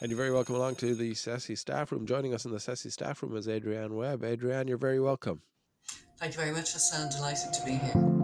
[0.00, 2.06] And you're very welcome along to the CESI staff room.
[2.06, 4.24] Joining us in the CESI staff room is Adrienne Webb.
[4.24, 5.40] Adrienne, you're very welcome.
[6.18, 7.10] Thank you very much, Hassan.
[7.10, 8.14] Delighted to be here.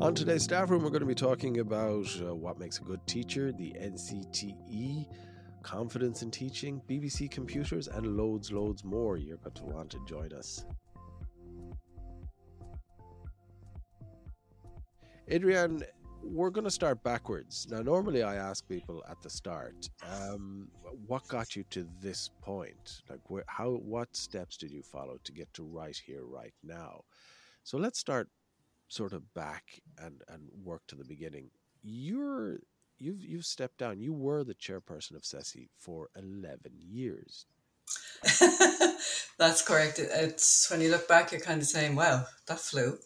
[0.00, 3.06] On today's staff room, we're going to be talking about uh, what makes a good
[3.06, 5.06] teacher, the NCTE,
[5.62, 9.16] confidence in teaching, BBC computers, and loads, loads more.
[9.16, 10.64] You're going to want to join us.
[15.30, 15.84] Adrienne,
[16.22, 17.66] we're going to start backwards.
[17.70, 20.68] Now, normally I ask people at the start, um,
[21.06, 23.02] what got you to this point?
[23.08, 27.04] Like, where, how, what steps did you follow to get to right here, right now?
[27.64, 28.28] So let's start
[28.88, 31.50] sort of back and and work to the beginning.
[31.82, 32.58] You're
[32.98, 34.00] you've you've stepped down.
[34.00, 37.46] You were the chairperson of CESI for eleven years.
[39.38, 39.98] That's correct.
[39.98, 42.98] It's when you look back, you're kind of saying, "Wow, that flew."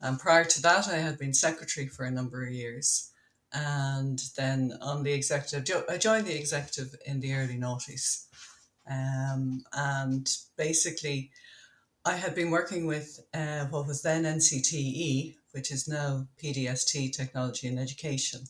[0.00, 3.10] And prior to that, I had been secretary for a number of years.
[3.52, 8.26] And then on the executive, I joined the executive in the early noughties.
[8.90, 11.30] Um, and basically,
[12.04, 17.68] I had been working with uh, what was then NCTE, which is now PDST, Technology
[17.68, 18.40] and Education.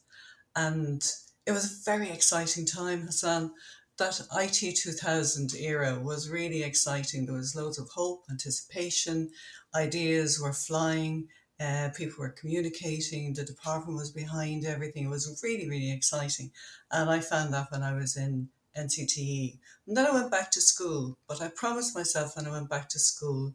[0.54, 1.02] And
[1.46, 3.52] it was a very exciting time, Hassan.
[3.98, 7.26] That IT 2000 era was really exciting.
[7.26, 9.30] There was loads of hope, anticipation,
[9.74, 11.28] ideas were flying.
[11.60, 13.34] Uh, people were communicating.
[13.34, 15.04] The department was behind everything.
[15.04, 16.50] It was really, really exciting.
[16.90, 19.58] And I found that when I was in NCTE.
[19.86, 21.18] And then I went back to school.
[21.28, 23.54] But I promised myself when I went back to school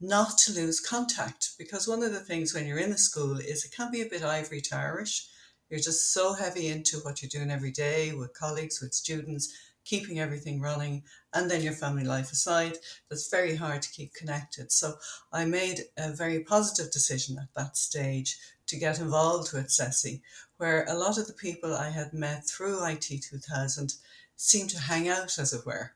[0.00, 3.64] not to lose contact because one of the things when you're in the school is
[3.64, 5.26] it can be a bit ivory towerish.
[5.70, 9.52] You're just so heavy into what you're doing every day with colleagues, with students,
[9.84, 11.02] keeping everything running,
[11.34, 14.72] and then your family life aside, that's very hard to keep connected.
[14.72, 14.94] So
[15.32, 20.20] I made a very positive decision at that stage to get involved with CESI,
[20.56, 23.94] where a lot of the people I had met through IT 2000
[24.36, 25.92] seemed to hang out, as it were.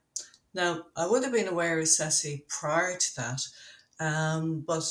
[0.55, 3.42] Now, I would have been aware of CESI prior to that,
[4.00, 4.84] um, but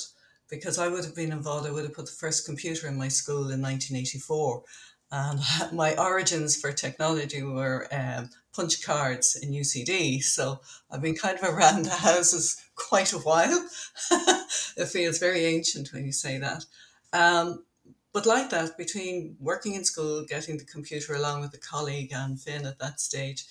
[0.49, 3.07] because I would have been involved, I would have put the first computer in my
[3.07, 4.63] school in 1984.
[5.11, 5.41] And
[5.73, 10.23] my origins for technology were um, punch cards in UCD.
[10.23, 13.67] So I've been kind of around the houses quite a while.
[14.11, 16.65] it feels very ancient when you say that.
[17.13, 17.65] Um,
[18.13, 22.35] but like that, between working in school, getting the computer along with a colleague Anne
[22.35, 23.45] Finn at that stage,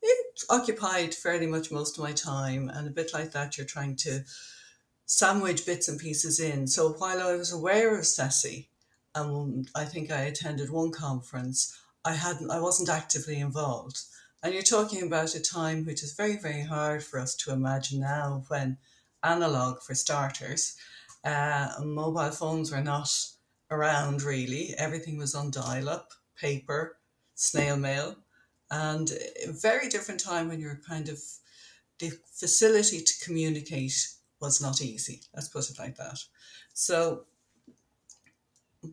[0.00, 2.68] it occupied fairly much most of my time.
[2.68, 4.22] And a bit like that, you're trying to
[5.06, 6.68] sandwich bits and pieces in.
[6.68, 8.66] So while I was aware of CESI,
[9.16, 14.00] and I think I attended one conference, I hadn't, I wasn't actively involved.
[14.42, 18.00] And you're talking about a time which is very, very hard for us to imagine
[18.00, 18.76] now when
[19.22, 20.76] analog, for starters,
[21.24, 23.10] uh, mobile phones were not
[23.70, 24.74] around really.
[24.76, 26.98] Everything was on dial up, paper,
[27.34, 28.16] snail mail,
[28.70, 29.10] and
[29.44, 31.18] a very different time when you're kind of
[31.98, 34.08] the facility to communicate
[34.40, 35.22] was not easy.
[35.34, 36.18] Let's put it like that.
[36.74, 37.24] So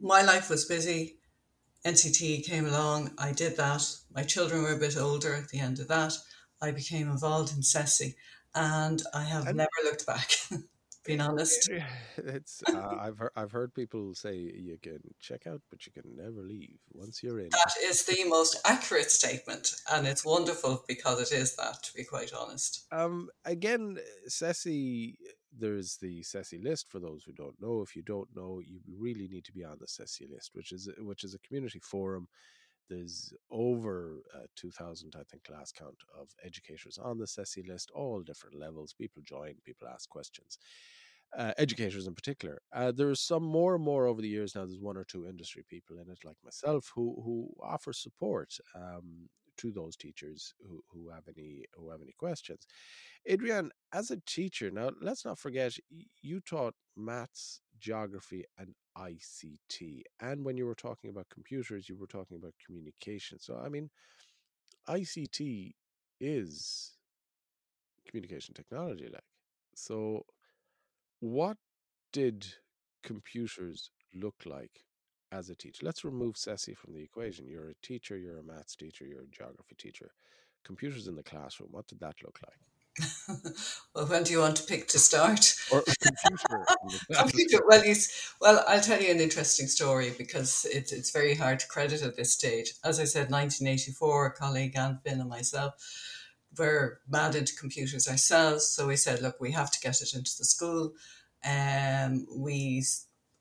[0.02, 1.18] my life was busy.
[1.86, 3.12] NCT came along.
[3.18, 3.84] I did that.
[4.14, 6.14] My children were a bit older at the end of that.
[6.62, 8.16] I became involved in CESI
[8.56, 10.32] and I have never looked back.
[11.06, 11.70] being honest,
[12.18, 16.16] it's uh, I've heard I've heard people say you can check out, but you can
[16.16, 17.50] never leave once you're in.
[17.50, 21.84] That is the most accurate statement, and it's wonderful because it is that.
[21.84, 22.86] To be quite honest.
[22.92, 23.30] Um.
[23.46, 23.98] Again,
[24.30, 25.16] CESI
[25.58, 27.82] there's the CESI list for those who don't know.
[27.82, 30.90] If you don't know, you really need to be on the CESI list, which is
[31.00, 32.28] which is a community forum.
[32.90, 38.22] There's over uh, 2,000, I think, last count of educators on the CESI list, all
[38.22, 38.94] different levels.
[38.94, 40.60] People join, people ask questions.
[41.36, 42.62] Uh, educators in particular.
[42.74, 44.66] Uh, there's some more and more over the years now.
[44.66, 49.30] There's one or two industry people in it, like myself, who who offer support um,
[49.58, 52.66] to those teachers who, who have any who have any questions.
[53.30, 55.74] Adrienne, as a teacher, now let's not forget
[56.22, 60.04] you taught maths, geography, and ICT.
[60.22, 63.40] And when you were talking about computers, you were talking about communication.
[63.40, 63.90] So I mean,
[64.88, 65.76] ICT
[66.20, 66.94] is
[68.08, 69.24] communication technology, like.
[69.76, 70.26] So
[71.20, 71.58] what
[72.12, 72.46] did
[73.04, 74.86] computers look like
[75.34, 75.86] as a teacher?
[75.86, 77.48] Let's remove CESI from the equation.
[77.48, 80.12] You're a teacher, you're a maths teacher, you're a geography teacher.
[80.64, 82.58] Computers in the classroom, what did that look like?
[83.96, 85.56] well, when do you want to pick to start?
[85.72, 86.66] Or computer.
[87.20, 87.64] computer.
[87.68, 87.96] Well, you,
[88.40, 92.16] well, I'll tell you an interesting story because it's it's very hard to credit at
[92.16, 92.74] this stage.
[92.84, 95.74] As I said, 1984, a colleague Anne Finn and myself
[96.56, 98.68] were mad into computers ourselves.
[98.68, 100.94] So we said, look, we have to get it into the school.
[101.44, 102.84] Um, we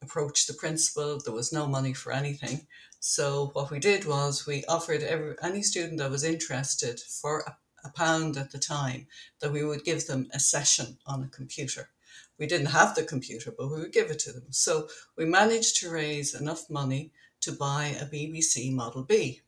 [0.02, 1.18] approached the principal.
[1.18, 2.66] There was no money for anything.
[3.00, 7.56] So what we did was we offered every, any student that was interested for a,
[7.84, 9.06] a pound at the time
[9.40, 11.90] that we would give them a session on a computer.
[12.38, 14.46] We didn't have the computer, but we would give it to them.
[14.50, 19.42] So we managed to raise enough money to buy a BBC Model B.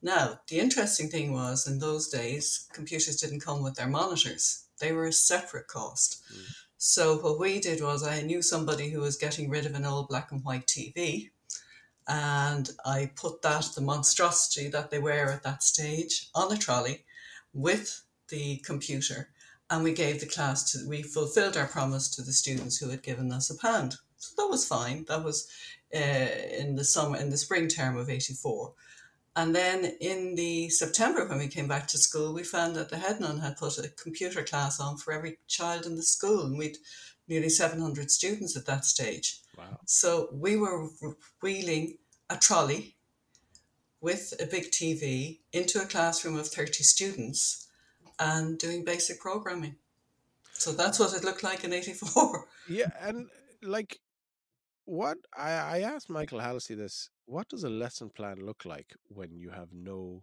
[0.00, 4.92] Now, the interesting thing was in those days, computers didn't come with their monitors, they
[4.92, 6.22] were a separate cost.
[6.32, 6.54] Mm.
[6.80, 10.06] So, what we did was, I knew somebody who was getting rid of an old
[10.06, 11.30] black and white TV,
[12.06, 17.04] and I put that, the monstrosity that they were at that stage, on a trolley
[17.52, 19.30] with the computer.
[19.68, 23.02] And we gave the class to, we fulfilled our promise to the students who had
[23.02, 23.96] given us a pound.
[24.16, 25.04] So that was fine.
[25.08, 25.48] That was
[25.92, 28.72] uh, in the summer, in the spring term of 84.
[29.38, 32.96] And then in the September, when we came back to school, we found that the
[32.96, 36.58] head nun had put a computer class on for every child in the school, and
[36.58, 36.78] we'd
[37.28, 39.38] nearly 700 students at that stage.
[39.56, 39.78] Wow.
[39.84, 40.88] So we were
[41.40, 41.98] wheeling
[42.28, 42.96] a trolley
[44.00, 47.68] with a big TV into a classroom of 30 students
[48.18, 49.76] and doing basic programming.
[50.54, 52.44] So that's what it looked like in 84.
[52.68, 53.28] Yeah, and
[53.62, 54.00] like
[54.84, 59.36] what I, I asked Michael Halsey this what does a lesson plan look like when
[59.36, 60.22] you have no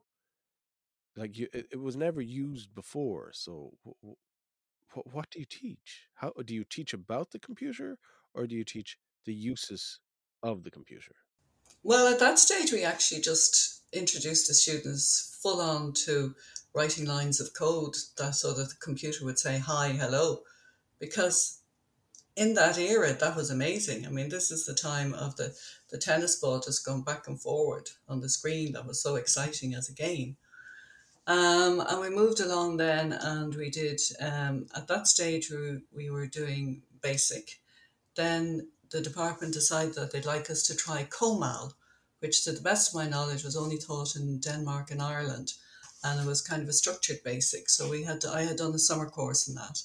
[1.16, 3.72] like you it, it was never used before so
[4.02, 7.98] what, what do you teach how do you teach about the computer
[8.34, 10.00] or do you teach the uses
[10.42, 11.16] of the computer
[11.84, 16.34] well at that stage we actually just introduced the students full on to
[16.74, 20.40] writing lines of code that so that the computer would say hi hello
[21.00, 21.62] because
[22.36, 24.06] in that era, that was amazing.
[24.06, 25.56] I mean, this is the time of the,
[25.95, 28.74] the tennis ball just going back and forward on the screen.
[28.74, 30.36] That was so exciting as a game.
[31.25, 36.09] Um, and we moved along then, and we did, um, at that stage, we, we
[36.09, 37.62] were doing basic.
[38.15, 41.74] Then the department decided that they'd like us to try COMAL,
[42.19, 45.53] which, to the best of my knowledge, was only taught in Denmark and Ireland.
[46.03, 47.69] And it was kind of a structured basic.
[47.69, 49.81] So we had to, I had done a summer course in that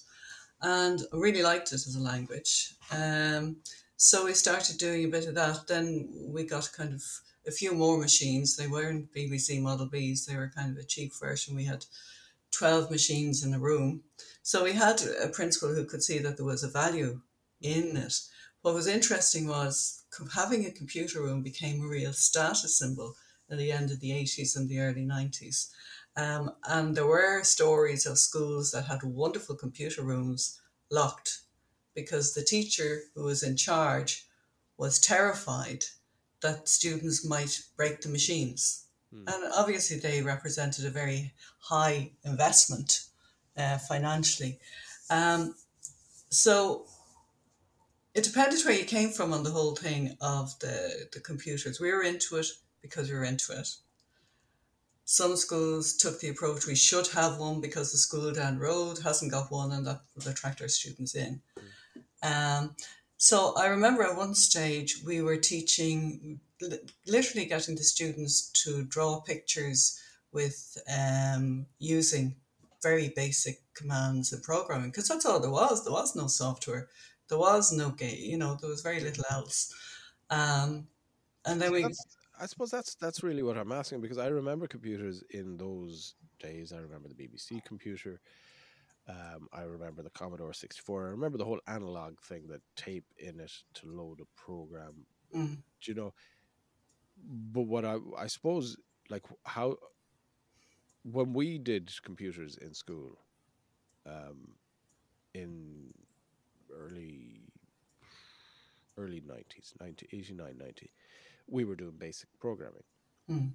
[0.63, 2.75] and I really liked it as a language.
[2.91, 3.57] Um,
[4.03, 5.67] so we started doing a bit of that.
[5.67, 7.03] Then we got kind of
[7.47, 8.57] a few more machines.
[8.57, 11.55] They weren't BBC Model Bs, they were kind of a cheap version.
[11.55, 11.85] We had
[12.53, 14.03] 12 machines in a room.
[14.43, 17.21] So we had a principal who could see that there was a value
[17.61, 18.15] in it.
[18.63, 20.03] What was interesting was
[20.35, 23.17] having a computer room became a real status symbol
[23.51, 25.69] at the end of the 80s and the early 90s.
[26.17, 30.59] Um, and there were stories of schools that had wonderful computer rooms
[30.91, 31.43] locked
[31.95, 34.27] because the teacher who was in charge
[34.77, 35.85] was terrified
[36.41, 38.87] that students might break the machines.
[39.13, 39.25] Hmm.
[39.27, 43.03] And obviously, they represented a very high investment
[43.57, 44.59] uh, financially.
[45.11, 45.55] Um,
[46.29, 46.87] so
[48.15, 51.81] it depended where you came from on the whole thing of the, the computers.
[51.81, 52.47] We were into it
[52.83, 53.69] because we were into it.
[55.05, 59.01] Some schools took the approach we should have one because the school down the road
[59.03, 61.43] hasn't got one and that would attract our students in.
[62.23, 62.75] Um,
[63.17, 66.41] so I remember at one stage we were teaching,
[67.07, 70.01] literally getting the students to draw pictures
[70.33, 72.37] with um, using
[72.83, 75.85] very basic commands and programming because that's all there was.
[75.85, 76.89] There was no software,
[77.29, 79.75] there was no game, you know, there was very little else.
[80.31, 80.87] Um,
[81.45, 81.87] and then we.
[82.43, 86.73] I suppose that's that's really what I'm asking because I remember computers in those days.
[86.73, 88.21] I remember the BBC computer.
[89.11, 91.07] Um, I remember the Commodore 64.
[91.07, 95.05] I remember the whole analog thing, that tape in it to load a program.
[95.35, 95.57] Mm.
[95.81, 96.15] Do you know?
[97.53, 98.77] But what I I suppose
[99.09, 99.77] like how
[101.03, 103.19] when we did computers in school,
[104.07, 104.55] um,
[105.35, 105.93] in
[106.73, 107.41] early
[108.97, 110.91] early 90s 90 89 90
[111.49, 112.83] we were doing basic programming,
[113.29, 113.51] mm.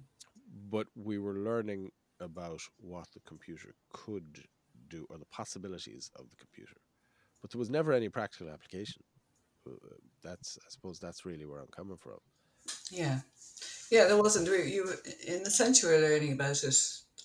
[0.70, 4.44] but we were learning about what the computer could
[4.88, 6.76] do or the possibilities of the computer.
[7.42, 9.02] But there was never any practical application.
[9.66, 9.72] Uh,
[10.22, 12.18] that's, I suppose, that's really where I'm coming from.
[12.90, 13.20] Yeah,
[13.90, 14.48] yeah, there wasn't.
[14.48, 14.92] You,
[15.26, 16.76] in the sense, you were learning about it.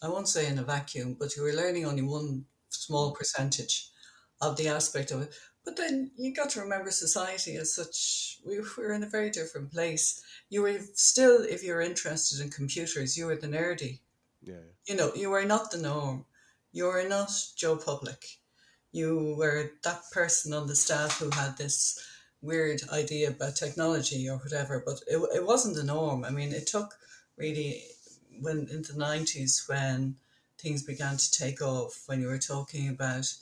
[0.03, 3.89] I won't say in a vacuum, but you were learning only one small percentage
[4.41, 5.33] of the aspect of it.
[5.63, 8.39] But then you got to remember society as such.
[8.45, 10.21] We were in a very different place.
[10.49, 13.99] You were still, if you're interested in computers, you were the nerdy.
[14.41, 14.65] Yeah.
[14.87, 16.25] You know, you were not the norm.
[16.71, 18.37] You were not Joe Public.
[18.91, 21.99] You were that person on the staff who had this
[22.41, 26.25] weird idea about technology or whatever, but it, it wasn't the norm.
[26.25, 26.95] I mean, it took
[27.37, 27.83] really
[28.39, 30.15] when in the 90s when
[30.57, 33.33] things began to take off, when you were talking about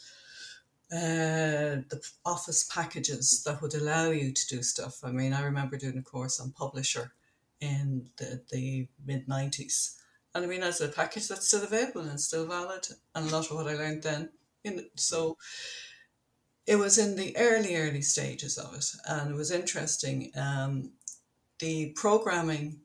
[0.91, 5.03] uh, the office packages that would allow you to do stuff.
[5.03, 7.13] I mean, I remember doing a course on Publisher
[7.61, 9.98] in the, the mid 90s.
[10.35, 13.49] And I mean, as a package that's still available and still valid, and a lot
[13.49, 14.29] of what I learned then.
[14.63, 15.37] In, so
[16.67, 20.31] it was in the early, early stages of it, and it was interesting.
[20.35, 20.91] Um,
[21.59, 22.81] the programming,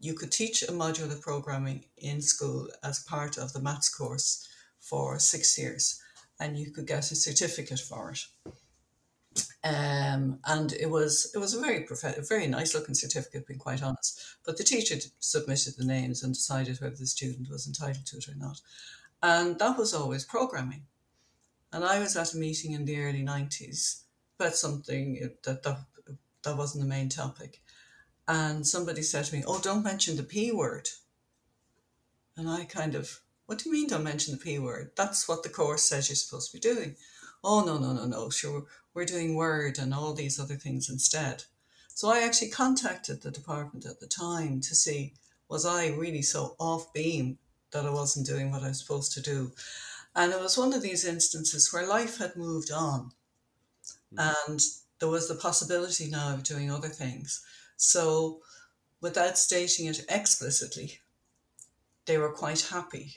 [0.00, 4.48] you could teach a module of programming in school as part of the maths course
[4.80, 6.00] for six years,
[6.40, 8.20] and you could get a certificate for it.
[9.64, 13.82] Um, and it was it was a very prof- very nice looking certificate, being quite
[13.82, 14.20] honest.
[14.44, 18.28] But the teacher submitted the names and decided whether the student was entitled to it
[18.28, 18.60] or not,
[19.22, 20.84] and that was always programming.
[21.72, 24.04] And I was at a meeting in the early nineties
[24.38, 25.78] about something that, that
[26.44, 27.60] that wasn't the main topic,
[28.28, 30.88] and somebody said to me, "Oh, don't mention the p word."
[32.36, 34.90] And I kind of, what do you mean don't mention the p word?
[34.94, 36.96] That's what the course says you're supposed to be doing.
[37.48, 38.28] Oh no no no no!
[38.28, 41.44] Sure, we're doing Word and all these other things instead.
[41.94, 45.14] So I actually contacted the department at the time to see
[45.48, 47.38] was I really so off beam
[47.70, 49.52] that I wasn't doing what I was supposed to do.
[50.16, 53.12] And it was one of these instances where life had moved on
[54.12, 54.34] mm.
[54.48, 54.60] and
[54.98, 57.44] there was the possibility now of doing other things.
[57.76, 58.40] So,
[59.00, 61.00] without stating it explicitly,
[62.06, 63.14] they were quite happy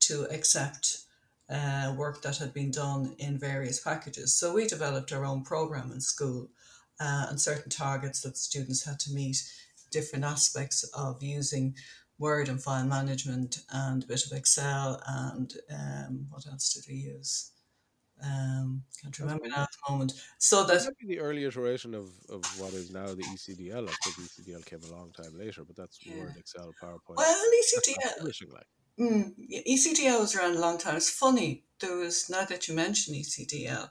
[0.00, 1.02] to accept
[1.48, 4.34] uh, work that had been done in various packages.
[4.34, 6.50] So we developed our own program in school
[7.00, 9.42] uh, and certain targets that students had to meet,
[9.90, 11.74] different aspects of using
[12.18, 16.98] Word and file management and a bit of Excel and um, what else did we
[16.98, 17.50] use?
[18.24, 20.14] Um, can't remember now at the moment.
[20.38, 23.88] So that that the early iteration of, of what is now the ECDL.
[23.88, 26.20] I think ECDL came a long time later, but that's yeah.
[26.20, 27.16] Word, Excel, PowerPoint.
[27.16, 28.52] Well, ECDL.
[28.52, 28.66] Like.
[28.98, 29.34] Mm,
[29.68, 30.96] ECDL was around a long time.
[30.96, 31.64] It's funny.
[31.80, 33.90] There was now that you mention ECDL,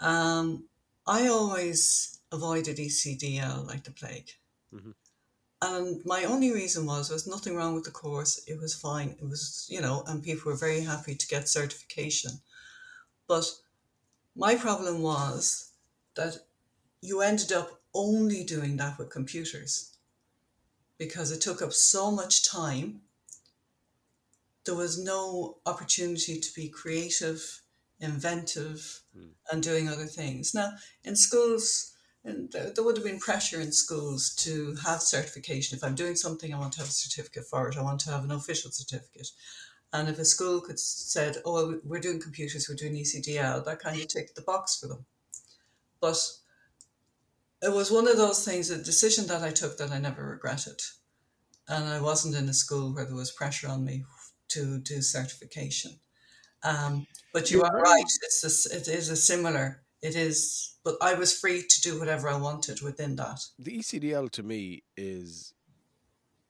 [0.00, 0.64] um,
[1.06, 4.30] I always avoided ECDL like the plague.
[4.72, 4.90] Mm-hmm.
[5.60, 8.44] And my only reason was there was nothing wrong with the course.
[8.46, 9.16] It was fine.
[9.20, 12.30] It was, you know, and people were very happy to get certification.
[13.26, 13.50] But
[14.36, 15.72] my problem was
[16.14, 16.36] that
[17.00, 19.96] you ended up only doing that with computers
[20.96, 23.00] because it took up so much time
[24.68, 27.62] there was no opportunity to be creative,
[28.00, 29.30] inventive, mm.
[29.50, 30.52] and doing other things.
[30.52, 30.72] Now,
[31.04, 35.74] in schools, and there would have been pressure in schools to have certification.
[35.74, 37.78] If I'm doing something, I want to have a certificate for it.
[37.78, 39.28] I want to have an official certificate.
[39.94, 43.98] And if a school could said, "Oh, we're doing computers, we're doing ECDL," that kind
[43.98, 45.06] of ticked the box for them.
[45.98, 46.20] But
[47.62, 50.82] it was one of those things, a decision that I took that I never regretted.
[51.68, 54.04] And I wasn't in a school where there was pressure on me
[54.48, 55.92] to do certification.
[56.62, 58.04] Um, but you are right.
[58.22, 59.82] It's a, it is a similar.
[60.02, 63.40] It is, but I was free to do whatever I wanted within that.
[63.58, 65.54] The ECDL to me is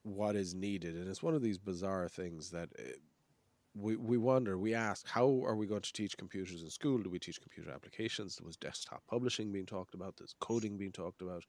[0.03, 2.83] what is needed, and it's one of these bizarre things that uh,
[3.75, 4.59] we we wonder.
[4.59, 6.99] We ask, how are we going to teach computers in school?
[6.99, 8.37] Do we teach computer applications?
[8.37, 10.17] There was desktop publishing being talked about.
[10.19, 11.45] There's coding being talked about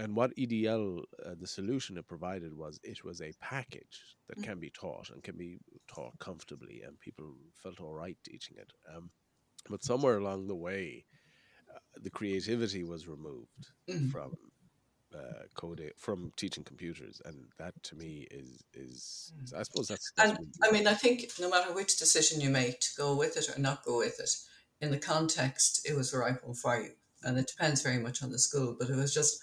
[0.00, 4.44] and what ECDL, uh, the solution it provided was it was a package that mm.
[4.44, 8.72] can be taught and can be taught comfortably, and people felt all right teaching it.
[8.94, 9.10] Um,
[9.68, 11.04] but somewhere along the way,
[11.68, 14.10] uh, the creativity was removed mm.
[14.10, 14.32] from
[15.14, 20.12] uh, coding, from teaching computers, and that to me is is, is I suppose that's.
[20.16, 23.36] that's and I mean, I think no matter which decision you make to go with
[23.36, 24.30] it or not go with it,
[24.80, 26.92] in the context, it was the right one for you,
[27.22, 28.76] and it depends very much on the school.
[28.78, 29.42] But it was just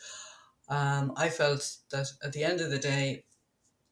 [0.70, 3.24] um, I felt that at the end of the day,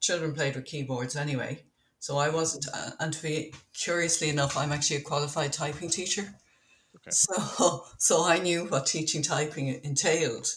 [0.00, 1.62] children played with keyboards anyway.
[1.98, 6.34] So I wasn't, uh, and to be curiously enough, I'm actually a qualified typing teacher.
[6.96, 7.10] Okay.
[7.10, 10.48] So, so I knew what teaching typing entailed,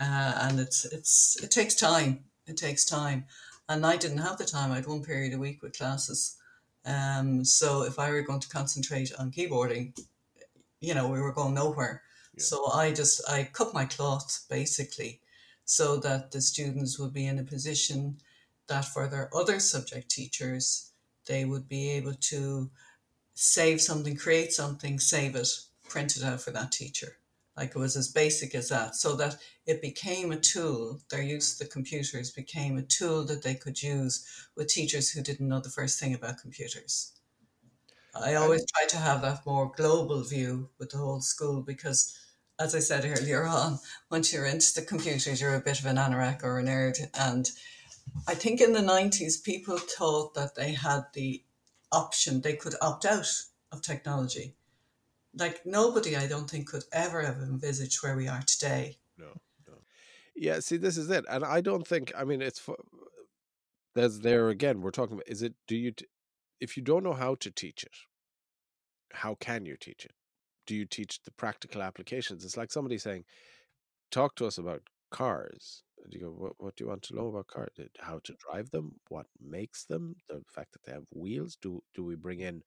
[0.00, 2.24] uh, and it's it's it takes time.
[2.46, 3.26] It takes time,
[3.68, 4.72] and I didn't have the time.
[4.72, 6.36] I had one period a week with classes,
[6.84, 9.98] um, so if I were going to concentrate on keyboarding,
[10.80, 12.02] you know, we were going nowhere.
[12.34, 12.44] Yeah.
[12.44, 15.20] So I just I cut my cloth basically
[15.68, 18.18] so that the students would be in a position
[18.68, 20.92] that for their other subject teachers,
[21.26, 22.70] they would be able to
[23.34, 25.48] save something, create something, save it,
[25.88, 27.18] print it out for that teacher.
[27.54, 31.02] Like it was as basic as that, so that it became a tool.
[31.10, 35.22] Their use of the computers became a tool that they could use with teachers who
[35.22, 37.12] didn't know the first thing about computers.
[38.14, 42.18] I always try to have that more global view with the whole school because
[42.58, 43.78] as I said earlier on,
[44.10, 46.98] once you're into the computers, you're a bit of an anorak or a nerd.
[47.18, 47.48] And
[48.26, 51.42] I think in the 90s, people thought that they had the
[51.92, 53.30] option, they could opt out
[53.72, 54.54] of technology.
[55.34, 58.96] Like nobody, I don't think, could ever have envisaged where we are today.
[59.16, 59.28] No,
[59.66, 59.74] no.
[60.34, 62.12] Yeah, see, this is it, and I don't think.
[62.16, 62.66] I mean, it's
[63.94, 64.80] there's there again.
[64.80, 65.54] We're talking about is it?
[65.66, 65.92] Do you
[66.60, 67.94] if you don't know how to teach it,
[69.12, 70.12] how can you teach it?
[70.68, 72.44] Do you teach the practical applications?
[72.46, 73.24] It's like somebody saying,
[74.12, 76.54] "Talk to us about cars." And you go, "What?
[76.58, 77.70] What do you want to know about cars?
[78.00, 79.00] How to drive them?
[79.08, 80.16] What makes them?
[80.28, 81.56] The fact that they have wheels?
[81.62, 82.64] Do do we bring in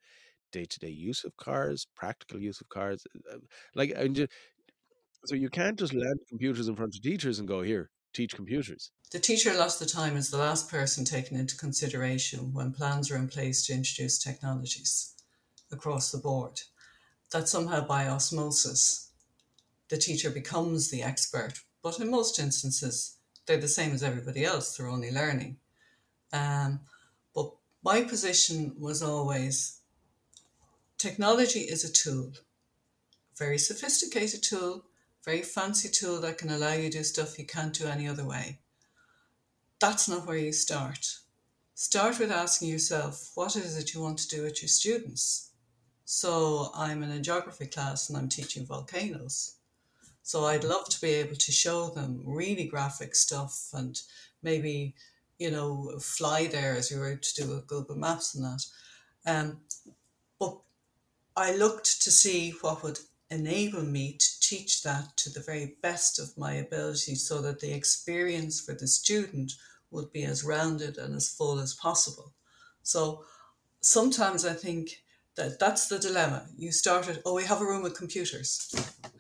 [0.52, 3.06] day to day use of cars, practical use of cars?
[3.32, 3.40] Uh,
[3.76, 4.28] like, and
[5.26, 8.92] so you can't just land computers in front of teachers and go, here, teach computers.
[9.12, 13.16] The teacher lost the time is the last person taken into consideration when plans are
[13.18, 15.14] in place to introduce technologies
[15.72, 16.62] across the board.
[17.32, 19.10] That somehow by osmosis,
[19.90, 21.62] the teacher becomes the expert.
[21.82, 25.58] But in most instances, they're the same as everybody else, they're only learning.
[26.32, 26.82] Um,
[27.34, 27.52] but
[27.84, 29.80] my position was always
[30.98, 32.32] technology is a tool,
[33.34, 34.86] a very sophisticated tool,
[35.26, 38.26] very fancy tool that can allow you to do stuff you can't do any other
[38.26, 38.60] way.
[39.80, 41.18] That's not where you start.
[41.74, 45.51] Start with asking yourself, what is it you want to do with your students?
[46.06, 49.56] So I'm in a geography class and I'm teaching volcanoes.
[50.24, 54.00] So I'd love to be able to show them really graphic stuff and
[54.44, 54.94] maybe,
[55.40, 58.66] you know, fly there as you were to do with Google Maps and that.
[59.26, 59.62] Um,
[60.40, 60.58] but
[61.36, 66.20] I looked to see what would enable me to teach that to the very best
[66.20, 69.54] of my ability so that the experience for the student
[69.90, 72.34] would be as rounded and as full as possible.
[72.84, 73.24] So
[73.80, 75.02] sometimes I think
[75.42, 76.46] that that's the dilemma.
[76.58, 78.74] You started, oh, we have a room with computers.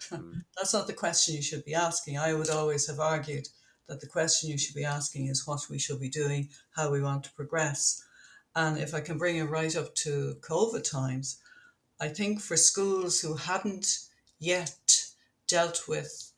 [0.09, 0.39] Hmm.
[0.55, 2.17] that's not the question you should be asking.
[2.17, 3.47] I would always have argued
[3.87, 7.01] that the question you should be asking is what we should be doing, how we
[7.01, 8.03] want to progress.
[8.55, 11.39] And if I can bring it right up to COVID times,
[11.99, 13.99] I think for schools who hadn't
[14.39, 15.05] yet
[15.47, 16.31] dealt with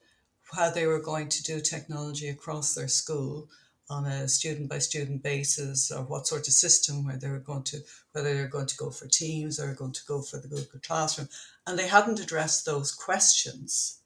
[0.54, 3.50] how they were going to do technology across their school
[3.94, 7.64] on a student by student basis or what sort of system where they were going
[7.64, 7.80] to
[8.12, 11.30] whether they're going to go for teams or going to go for the Google Classroom
[11.66, 14.00] and they hadn't addressed those questions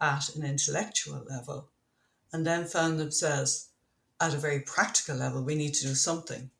[0.00, 1.68] at an intellectual level
[2.32, 3.68] and then found themselves
[4.20, 6.50] at a very practical level we need to do something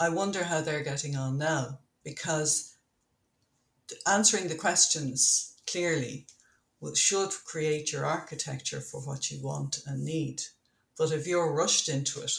[0.00, 2.76] i wonder how they're getting on now because
[4.06, 6.26] answering the questions clearly
[6.94, 10.42] should create your architecture for what you want and need.
[10.98, 12.32] But if you're rushed into it,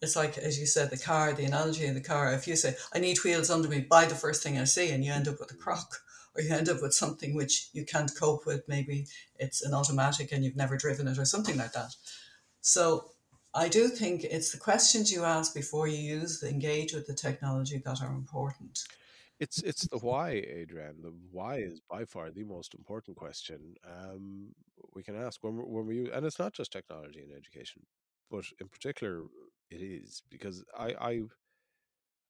[0.00, 2.34] it's like, as you said, the car, the analogy in the car.
[2.34, 5.04] If you say, I need wheels under me, buy the first thing I see, and
[5.04, 5.98] you end up with a crock,
[6.34, 8.66] or you end up with something which you can't cope with.
[8.66, 9.06] Maybe
[9.38, 11.94] it's an automatic and you've never driven it, or something like that.
[12.60, 13.12] So
[13.54, 17.80] I do think it's the questions you ask before you use, engage with the technology
[17.84, 18.80] that are important.
[19.44, 20.28] It's it's the why,
[20.60, 21.02] Adrienne.
[21.02, 23.60] The why is by far the most important question
[23.96, 24.54] um,
[24.94, 27.82] we can ask when we when we and it's not just technology in education,
[28.30, 29.24] but in particular
[29.70, 31.22] it is because I I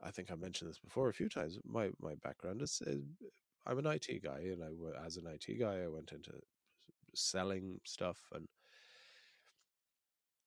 [0.03, 1.59] I think I mentioned this before a few times.
[1.64, 3.03] My my background is, is
[3.66, 6.33] I'm an IT guy, and I as an IT guy I went into
[7.14, 8.48] selling stuff and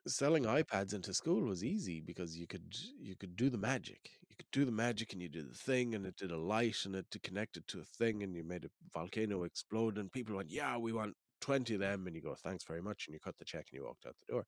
[0.07, 4.11] selling iPads into school was easy because you could you could do the magic.
[4.35, 6.83] You could do the magic and you did the thing and it did a light
[6.83, 10.51] and it connected to a thing and you made a volcano explode and people went,
[10.51, 13.37] Yeah, we want 20 of them and you go, Thanks very much and you cut
[13.37, 14.45] the check and you walked out the door.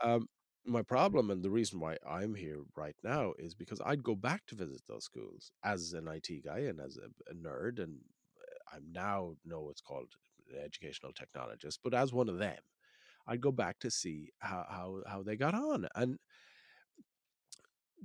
[0.00, 0.26] Um,
[0.66, 4.44] my problem and the reason why I'm here right now is because I'd go back
[4.48, 8.00] to visit those schools as an IT guy and as a, a nerd and
[8.42, 10.08] uh, I'm now know what's called
[10.52, 12.58] an educational technologist, but as one of them
[13.28, 15.86] I'd go back to see how how how they got on.
[15.94, 16.18] And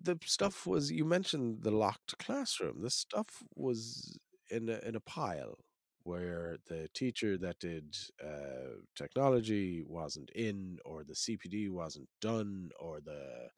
[0.01, 2.81] the stuff was you mentioned the locked classroom.
[2.81, 4.17] The stuff was
[4.49, 5.57] in a, in a pile
[6.03, 12.99] where the teacher that did uh, technology wasn't in, or the CPD wasn't done, or
[13.01, 13.49] the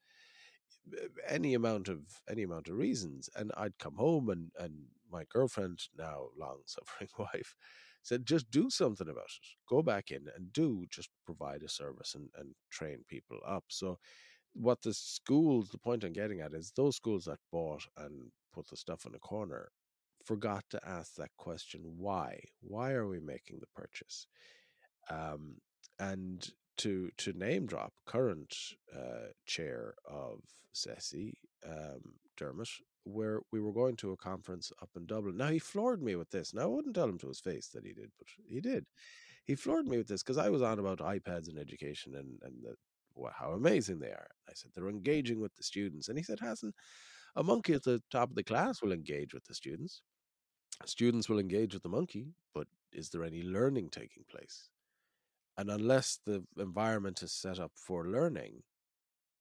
[1.28, 3.30] any amount of any amount of reasons.
[3.36, 4.74] And I'd come home and and
[5.12, 7.56] my girlfriend, now long suffering wife,
[8.02, 12.16] said just do something about it go back in and do just provide a service
[12.16, 13.98] and, and train people up so
[14.54, 18.68] what the schools the point i'm getting at is those schools that bought and put
[18.70, 19.70] the stuff in a corner
[20.26, 24.28] forgot to ask that question why why are we making the purchase
[25.10, 25.56] um,
[26.00, 28.54] and to to name drop current
[28.96, 30.40] uh, chair of
[30.74, 31.34] CESI,
[31.68, 32.70] um, Dermot,
[33.04, 35.38] where we were going to a conference up in Dublin.
[35.38, 36.54] Now he floored me with this.
[36.54, 38.86] Now I wouldn't tell him to his face that he did, but he did.
[39.46, 42.64] He floored me with this because I was on about iPads and education and and
[42.64, 42.76] the,
[43.16, 44.28] well, how amazing they are.
[44.50, 46.76] I said they're engaging with the students, and he said, "Hasn't
[47.36, 50.02] a monkey at the top of the class will engage with the students.
[50.86, 54.70] Students will engage with the monkey, but is there any learning taking place?"
[55.58, 58.64] And unless the environment is set up for learning,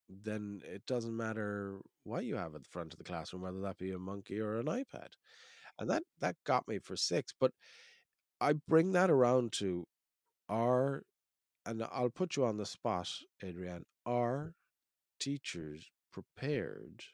[0.09, 3.79] then it doesn't matter what you have at the front of the classroom, whether that
[3.79, 5.09] be a monkey or an iPad.
[5.79, 7.33] And that that got me for six.
[7.39, 7.53] But
[8.41, 9.87] I bring that around to
[10.51, 11.05] our
[11.67, 13.11] and I'll put you on the spot,
[13.43, 13.85] Adrienne.
[14.07, 14.55] Are
[15.21, 17.05] teachers prepared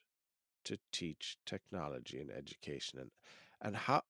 [0.65, 3.11] to teach technology in education and
[3.63, 4.03] and how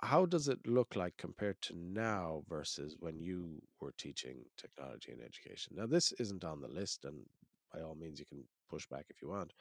[0.00, 5.20] how does it look like compared to now versus when you were teaching technology in
[5.22, 5.74] education?
[5.76, 7.26] Now this isn't on the list and
[7.72, 9.52] by all means you can push back if you want.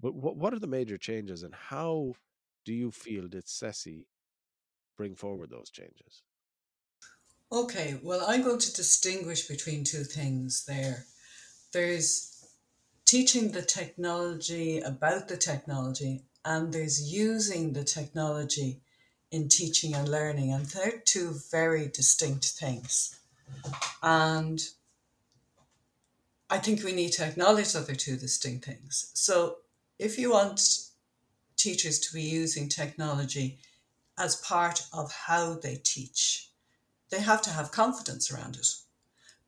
[0.00, 2.14] But what what are the major changes and how
[2.64, 4.06] do you feel did CESI
[4.96, 6.22] bring forward those changes?
[7.50, 11.06] Okay, well, I'm going to distinguish between two things there.
[11.72, 12.44] There's
[13.04, 18.80] teaching the technology about the technology, and there's using the technology
[19.30, 23.16] in teaching and learning, and they're two very distinct things.
[24.02, 24.60] And
[26.50, 29.12] I think we need to acknowledge that they're two distinct things.
[29.14, 29.58] So,
[30.00, 30.88] if you want
[31.56, 33.58] teachers to be using technology
[34.18, 36.50] as part of how they teach,
[37.10, 38.68] they have to have confidence around it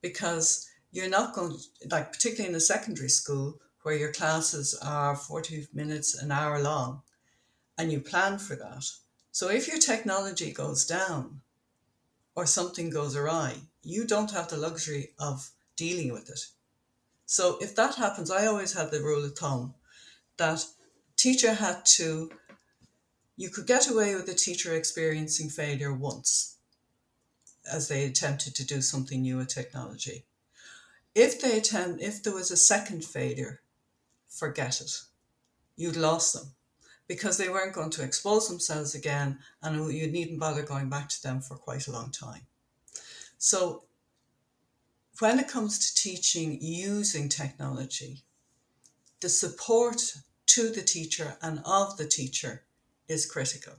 [0.01, 5.17] because you're not going to, like particularly in the secondary school where your classes are
[5.17, 7.03] 40 minutes an hour long
[7.77, 8.85] and you plan for that.
[9.33, 11.41] So if your technology goes down
[12.35, 16.41] or something goes awry you don't have the luxury of dealing with it.
[17.27, 19.75] So if that happens i always had the rule of thumb
[20.37, 20.65] that
[21.17, 22.31] teacher had to
[23.37, 26.58] you could get away with a teacher experiencing failure once
[27.71, 30.25] as they attempted to do something new with technology.
[31.15, 33.61] If they attempt, if there was a second failure,
[34.29, 34.93] forget it.
[35.77, 36.55] You'd lost them
[37.09, 41.23] because they weren't going to expose themselves again, and you needn't bother going back to
[41.23, 42.43] them for quite a long time.
[43.39, 43.85] So,
[45.19, 48.25] when it comes to teaching using technology,
[49.21, 52.65] the support to the teacher and of the teacher
[53.09, 53.75] is critical.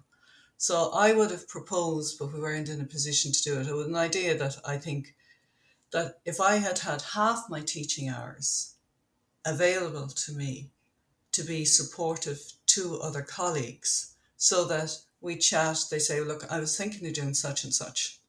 [0.61, 3.67] So I would have proposed, but we weren't in a position to do it.
[3.67, 5.15] It was an idea that I think
[5.93, 8.75] that if I had had half my teaching hours
[9.45, 10.69] available to me
[11.31, 12.41] to be supportive
[12.75, 17.33] to other colleagues, so that we chat, they say, Look, I was thinking of doing
[17.33, 18.19] such and such.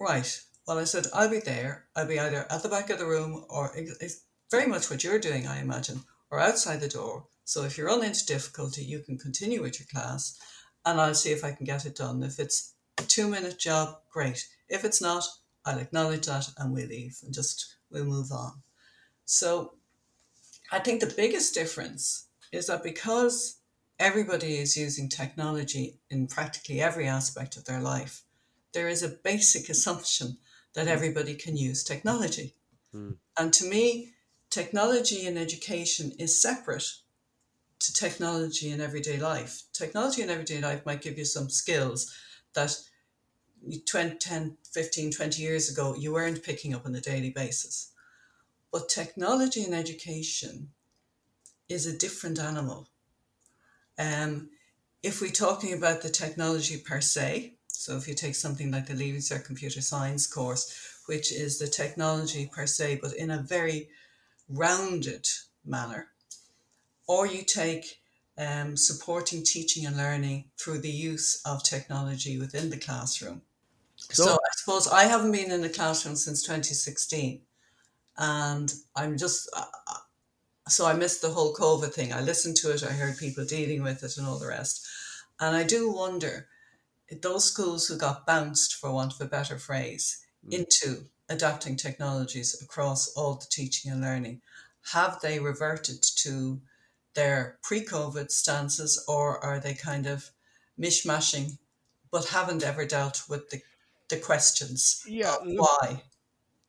[0.00, 0.42] Right.
[0.66, 1.86] Well, I said, I'll be there.
[1.94, 5.20] I'll be either at the back of the room or it's very much what you're
[5.20, 6.00] doing, I imagine,
[6.32, 9.86] or outside the door so if you run into difficulty, you can continue with your
[9.90, 10.38] class
[10.84, 12.22] and I'll see if I can get it done.
[12.22, 14.46] If it's a two minute job, great.
[14.68, 15.24] If it's not,
[15.64, 18.60] I'll acknowledge that and we'll leave and just we'll move on.
[19.24, 19.72] So
[20.70, 23.56] I think the biggest difference is that because
[23.98, 28.24] everybody is using technology in practically every aspect of their life,
[28.74, 30.36] there is a basic assumption
[30.74, 32.56] that everybody can use technology.
[32.94, 33.16] Mm.
[33.38, 34.12] And to me,
[34.50, 36.84] technology in education is separate
[37.80, 39.62] to technology in everyday life.
[39.72, 42.14] Technology in everyday life might give you some skills
[42.54, 42.76] that
[43.86, 47.92] 20, 10, 15, 20 years ago you weren't picking up on a daily basis.
[48.72, 50.70] But technology in education
[51.68, 52.88] is a different animal.
[53.98, 54.50] Um,
[55.02, 58.94] if we're talking about the technology per se, so if you take something like the
[58.94, 63.88] Leaving Cert Computer Science course, which is the technology per se, but in a very
[64.48, 65.26] rounded
[65.64, 66.08] manner,
[67.08, 67.98] or you take
[68.38, 73.42] um, supporting teaching and learning through the use of technology within the classroom.
[73.96, 77.40] So, so I suppose I haven't been in the classroom since 2016,
[78.16, 79.98] and I'm just uh, uh,
[80.68, 82.12] so I missed the whole COVID thing.
[82.12, 84.86] I listened to it, I heard people dealing with it, and all the rest.
[85.40, 86.46] And I do wonder
[87.08, 90.52] if those schools who got bounced, for want of a better phrase, mm.
[90.52, 94.42] into adapting technologies across all the teaching and learning,
[94.92, 96.60] have they reverted to
[97.18, 100.30] their pre-COVID stances, or are they kind of
[100.80, 101.58] mishmashing,
[102.12, 103.60] but haven't ever dealt with the
[104.08, 105.02] the questions?
[105.06, 106.02] Yeah, why?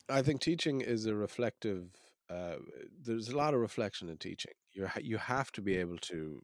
[0.09, 1.83] I think teaching is a reflective.
[2.29, 2.55] Uh,
[3.05, 4.55] there's a lot of reflection in teaching.
[4.73, 6.41] You you have to be able to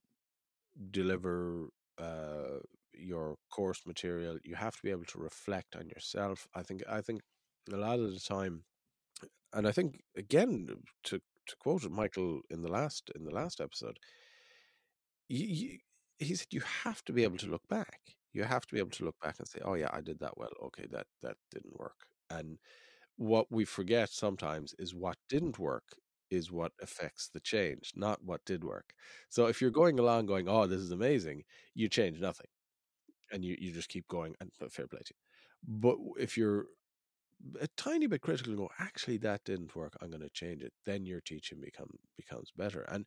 [0.92, 2.60] deliver uh,
[2.94, 4.38] your course material.
[4.44, 6.48] You have to be able to reflect on yourself.
[6.54, 7.22] I think I think
[7.74, 8.64] a lot of the time,
[9.52, 10.70] and I think again
[11.06, 14.00] to to quote Michael in the last in the last episode,
[15.28, 15.78] you, you,
[16.20, 18.00] he said you have to be able to look back.
[18.34, 20.38] You have to be able to look back and say, "Oh yeah, I did that
[20.38, 20.52] well.
[20.66, 21.96] Okay, that that didn't work."
[22.30, 22.58] And
[23.18, 25.84] what we forget sometimes is what didn't work
[26.32, 28.94] is what affects the change, not what did work.
[29.30, 31.44] So if you're going along going, "Oh, this is amazing,"
[31.76, 32.48] you change nothing,
[33.32, 34.36] and you you just keep going.
[34.40, 35.22] And fair play to you.
[35.68, 36.68] But if you're
[37.62, 39.96] a tiny bit critical and go, actually, that didn't work.
[40.02, 40.74] I'm going to change it.
[40.86, 42.82] Then your teaching become becomes better.
[42.90, 43.06] And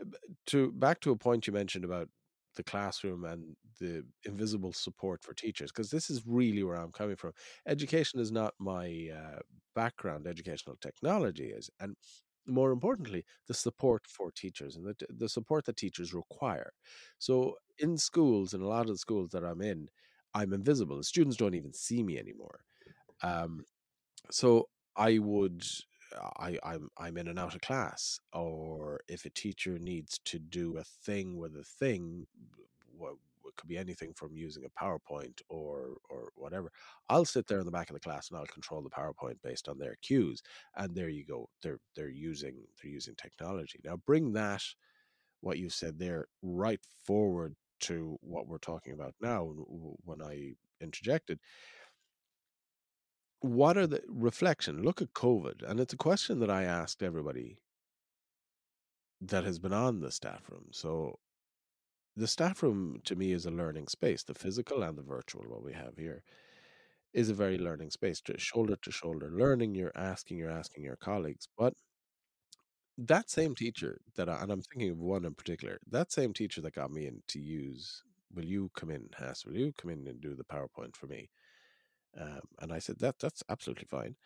[0.00, 2.08] uh, to back to a point you mentioned about
[2.56, 7.16] the classroom and the invisible support for teachers, because this is really where I'm coming
[7.16, 7.32] from.
[7.66, 9.40] Education is not my uh,
[9.74, 10.26] background.
[10.26, 11.96] Educational technology is, and
[12.46, 16.72] more importantly, the support for teachers and the, the support that teachers require.
[17.18, 19.88] So in schools, in a lot of the schools that I'm in,
[20.32, 20.96] I'm invisible.
[20.96, 22.60] The students don't even see me anymore.
[23.22, 23.64] Um,
[24.30, 25.64] so I would
[26.38, 30.78] I I'm I'm in and out of class, or if a teacher needs to do
[30.78, 32.26] a thing with a thing,
[32.96, 33.14] what
[33.46, 36.70] it could be anything from using a PowerPoint or or whatever.
[37.08, 39.68] I'll sit there in the back of the class and I'll control the PowerPoint based
[39.68, 40.42] on their cues.
[40.76, 41.48] And there you go.
[41.62, 43.80] They're they're using they're using technology.
[43.84, 44.62] Now bring that
[45.40, 49.44] what you said there right forward to what we're talking about now
[50.04, 51.38] when I interjected
[53.40, 57.58] what are the reflection look at covid and it's a question that i asked everybody
[59.20, 61.18] that has been on the staff room so
[62.16, 65.62] the staff room to me is a learning space the physical and the virtual what
[65.62, 66.22] we have here
[67.14, 70.96] is a very learning space to shoulder to shoulder learning you're asking you're asking your
[70.96, 71.74] colleagues but
[72.98, 76.60] that same teacher that I, and i'm thinking of one in particular that same teacher
[76.62, 78.02] that got me in to use
[78.34, 81.30] will you come in Has, will you come in and do the powerpoint for me
[82.20, 84.16] um, and I said, that that's absolutely fine.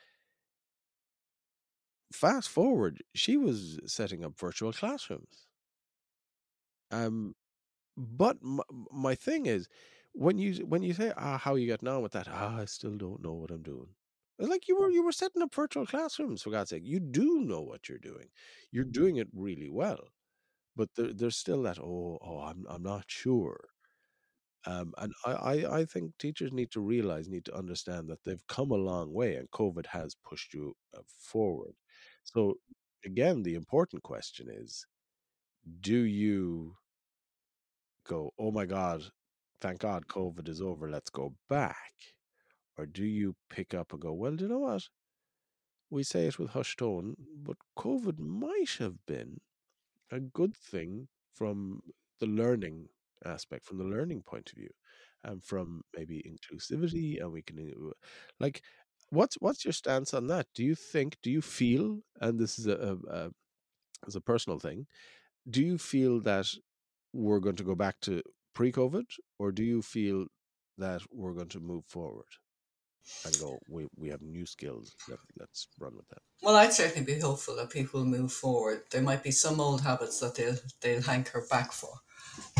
[2.12, 5.48] Fast forward, she was setting up virtual classrooms.
[6.90, 7.34] Um,
[7.96, 9.68] but my, my thing is,
[10.14, 12.28] when you when you say, ah, how are you getting on with that?
[12.30, 13.88] Ah, I still don't know what I'm doing.
[14.38, 16.82] Like you were you were setting up virtual classrooms for God's sake.
[16.84, 18.28] You do know what you're doing.
[18.72, 20.08] You're doing it really well.
[20.76, 23.68] But there, there's still that, oh, oh, I'm I'm not sure.
[24.66, 28.46] Um, and I, I, I think teachers need to realize, need to understand that they've
[28.46, 31.74] come a long way and COVID has pushed you uh, forward.
[32.24, 32.56] So,
[33.04, 34.86] again, the important question is
[35.80, 36.76] do you
[38.06, 39.04] go, oh my God,
[39.60, 41.92] thank God COVID is over, let's go back?
[42.76, 44.88] Or do you pick up and go, well, do you know what?
[45.90, 49.40] We say it with hushed tone, but COVID might have been
[50.10, 51.82] a good thing from
[52.20, 52.88] the learning
[53.24, 54.70] aspect, from the learning point of view,
[55.24, 57.92] and from maybe inclusivity, and we can uh,
[58.38, 58.62] like
[59.10, 60.46] what's what's your stance on that?
[60.54, 61.18] Do you think?
[61.22, 62.00] Do you feel?
[62.20, 63.30] And this is a, a, a
[64.06, 64.86] as a personal thing.
[65.48, 66.46] Do you feel that
[67.12, 68.22] we're going to go back to
[68.54, 69.06] pre-COVID,
[69.38, 70.26] or do you feel
[70.78, 72.26] that we're going to move forward?
[73.24, 74.94] and go, we, we have new skills.
[75.08, 76.22] Let, let's run with that.
[76.42, 78.82] Well, I'd certainly be hopeful that people move forward.
[78.90, 81.90] There might be some old habits that they'll, they'll hanker back for.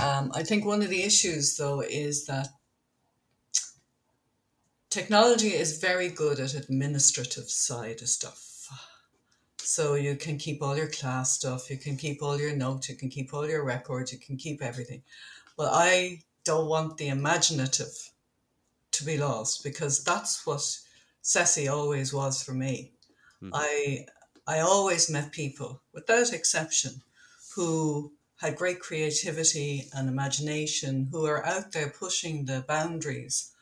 [0.03, 2.49] Um, I think one of the issues, though, is that
[4.89, 8.47] technology is very good at administrative side of stuff.
[9.59, 12.97] So you can keep all your class stuff, you can keep all your notes, you
[12.97, 15.03] can keep all your records, you can keep everything.
[15.57, 18.11] But I don't want the imaginative
[18.93, 20.61] to be lost because that's what
[21.23, 22.93] CESI always was for me.
[23.43, 23.55] Mm-hmm.
[23.55, 24.07] I
[24.47, 27.03] I always met people, without exception,
[27.55, 33.53] who had great creativity and imagination, who are out there pushing the boundaries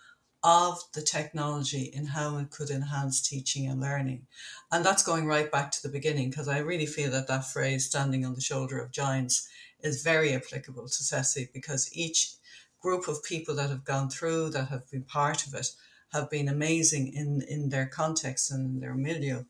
[0.45, 4.25] of the technology in how it could enhance teaching and learning.
[4.71, 7.87] And that's going right back to the beginning, because I really feel that that phrase,
[7.87, 9.49] standing on the shoulder of giants,
[9.81, 12.35] is very applicable to CESI because each
[12.81, 15.67] group of people that have gone through, that have been part of it,
[16.12, 19.43] have been amazing in, in their context and their milieu,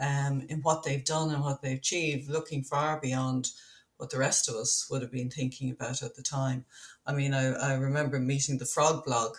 [0.00, 3.50] um, in what they've done and what they've achieved, looking far beyond
[4.00, 6.64] what the rest of us would have been thinking about at the time.
[7.06, 9.36] I mean, I, I remember meeting the Frog blog,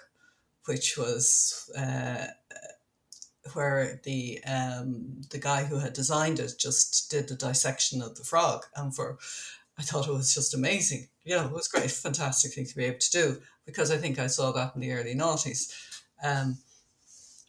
[0.66, 2.28] which was uh,
[3.54, 8.24] where the um, the guy who had designed it just did the dissection of the
[8.24, 9.18] frog, and for
[9.80, 11.08] I thought it was just amazing.
[11.24, 14.20] You know, it was great, fantastic thing to be able to do because I think
[14.20, 15.74] I saw that in the early noughties.
[16.24, 16.60] Um,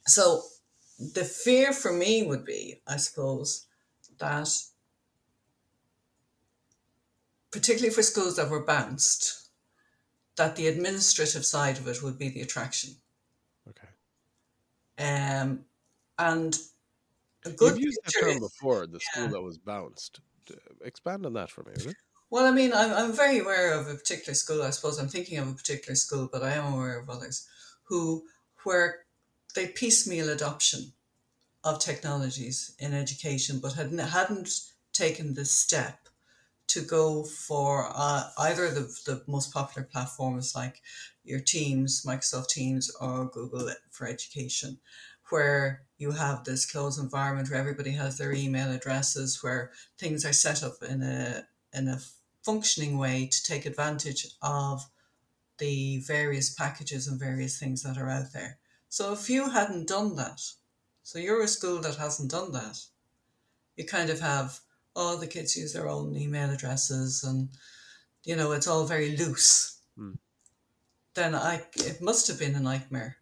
[0.07, 0.43] so
[0.99, 3.67] the fear for me would be, I suppose,
[4.19, 4.49] that
[7.53, 9.49] particularly for schools that were bounced,
[10.37, 12.97] that the administrative side of it would be the attraction.
[13.69, 13.89] Okay.
[14.99, 15.61] Um,
[16.19, 16.59] and
[17.45, 19.23] a good You've used that term before, the yeah.
[19.23, 20.21] school that was bounced.
[20.83, 21.95] Expand on that for me, really.
[22.31, 24.63] Well, I mean, I'm, I'm very aware of a particular school.
[24.63, 27.47] I suppose I'm thinking of a particular school, but I am aware of others
[27.85, 28.25] who,
[28.65, 29.01] where
[29.55, 30.93] they piecemeal adoption
[31.63, 34.49] of technologies in education, but had, hadn't
[34.95, 36.02] taken the step
[36.73, 40.83] to go for uh, either the, the most popular platforms like
[41.25, 44.79] your Teams, Microsoft Teams, or Google for Education,
[45.31, 50.33] where you have this closed environment where everybody has their email addresses, where things are
[50.33, 52.01] set up in a in a
[52.43, 54.85] functioning way to take advantage of
[55.59, 58.59] the various packages and various things that are out there.
[58.89, 60.41] So if you hadn't done that,
[61.03, 62.79] so you're a school that hasn't done that,
[63.77, 64.61] you kind of have
[64.95, 67.49] all the kids use their own email addresses and
[68.25, 69.81] you know it's all very loose.
[69.99, 70.19] Mm.
[71.15, 73.17] Then I it must have been a nightmare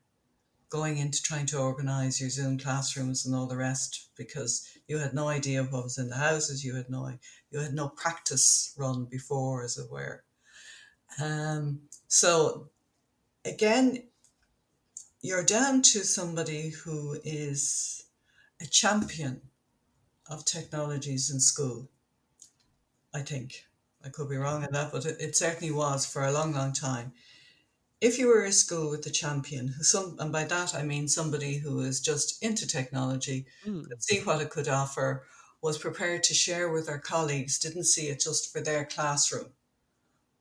[0.71, 5.13] going into trying to organize your Zoom classrooms and all the rest because you had
[5.13, 6.65] no idea what was in the houses.
[6.65, 7.11] You had no
[7.51, 10.23] you had no practice run before, as it were.
[11.21, 12.69] Um, so
[13.45, 14.05] again,
[15.23, 18.05] you're down to somebody who is
[18.61, 19.41] a champion
[20.31, 21.91] of technologies in school.
[23.13, 23.67] I think
[24.03, 26.73] I could be wrong in that, but it, it certainly was for a long, long
[26.73, 27.13] time
[28.01, 31.07] if you were a school with a champion, who some, and by that I mean
[31.07, 33.87] somebody who is just into technology, mm.
[33.87, 35.25] could see what it could offer,
[35.63, 39.53] was prepared to share with their colleagues, didn't see it just for their classroom,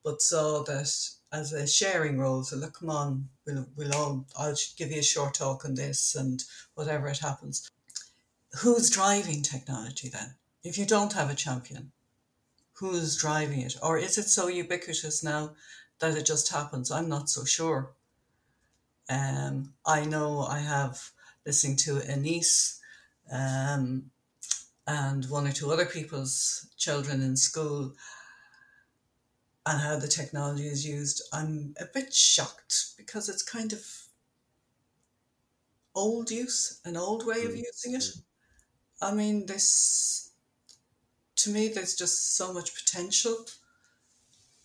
[0.03, 2.43] but saw that as a sharing role.
[2.43, 6.15] So look, come on, we'll, we'll all, I'll give you a short talk on this
[6.15, 6.41] and
[6.75, 7.69] whatever it happens.
[8.57, 10.35] Who's driving technology then?
[10.63, 11.91] If you don't have a champion,
[12.73, 13.75] who's driving it?
[13.81, 15.51] Or is it so ubiquitous now
[15.99, 16.91] that it just happens.
[16.91, 17.91] I'm not so sure.
[19.09, 21.11] Um, I know I have
[21.45, 22.79] listening to a niece
[23.31, 24.11] um,
[24.87, 27.93] and one or two other people's children in school
[29.65, 31.21] and how the technology is used.
[31.33, 33.85] I'm a bit shocked because it's kind of
[35.95, 38.05] old use, an old way of mm, using it.
[39.01, 40.31] I mean, this
[41.37, 43.45] to me, there's just so much potential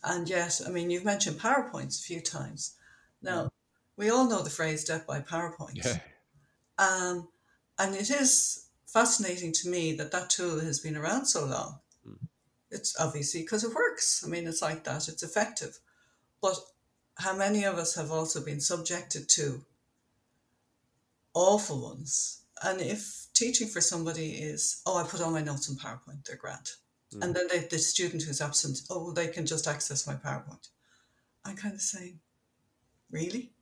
[0.05, 2.75] and yet, I mean, you've mentioned PowerPoints a few times.
[3.23, 3.51] Now,
[3.97, 5.83] we all know the phrase death by PowerPoint.
[5.83, 5.99] Yeah.
[6.79, 7.29] Um,
[7.79, 11.81] and it is fascinating to me that that tool has been around so long.
[12.07, 12.19] Mm.
[12.71, 14.23] It's obviously because it works.
[14.25, 15.79] I mean, it's like that, it's effective.
[16.43, 16.59] But
[17.17, 19.65] how many of us have also been subjected to
[21.33, 22.43] awful ones?
[22.65, 26.37] And if teaching for somebody is, oh, I put all my notes in PowerPoint, they're
[26.37, 26.71] grand.
[27.15, 27.23] Mm.
[27.23, 30.69] And then they, the student who's absent, oh, they can just access my PowerPoint.
[31.45, 32.21] I'm kind of saying,
[33.11, 33.53] really?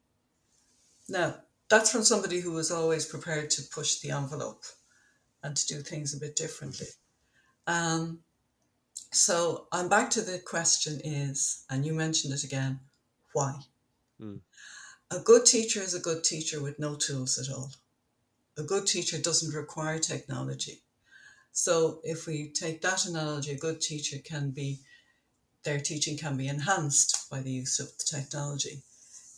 [1.09, 1.35] Now,
[1.69, 4.63] that's from somebody who was always prepared to push the envelope
[5.43, 6.87] and to do things a bit differently.
[7.67, 8.21] Um,
[9.11, 12.79] so I'm back to the question is, and you mentioned it again,
[13.33, 13.57] why?
[14.21, 14.41] Mm.
[15.11, 17.73] A good teacher is a good teacher with no tools at all.
[18.59, 20.83] A good teacher doesn't require technology.
[21.53, 24.81] So if we take that analogy, a good teacher can be,
[25.65, 28.83] their teaching can be enhanced by the use of the technology.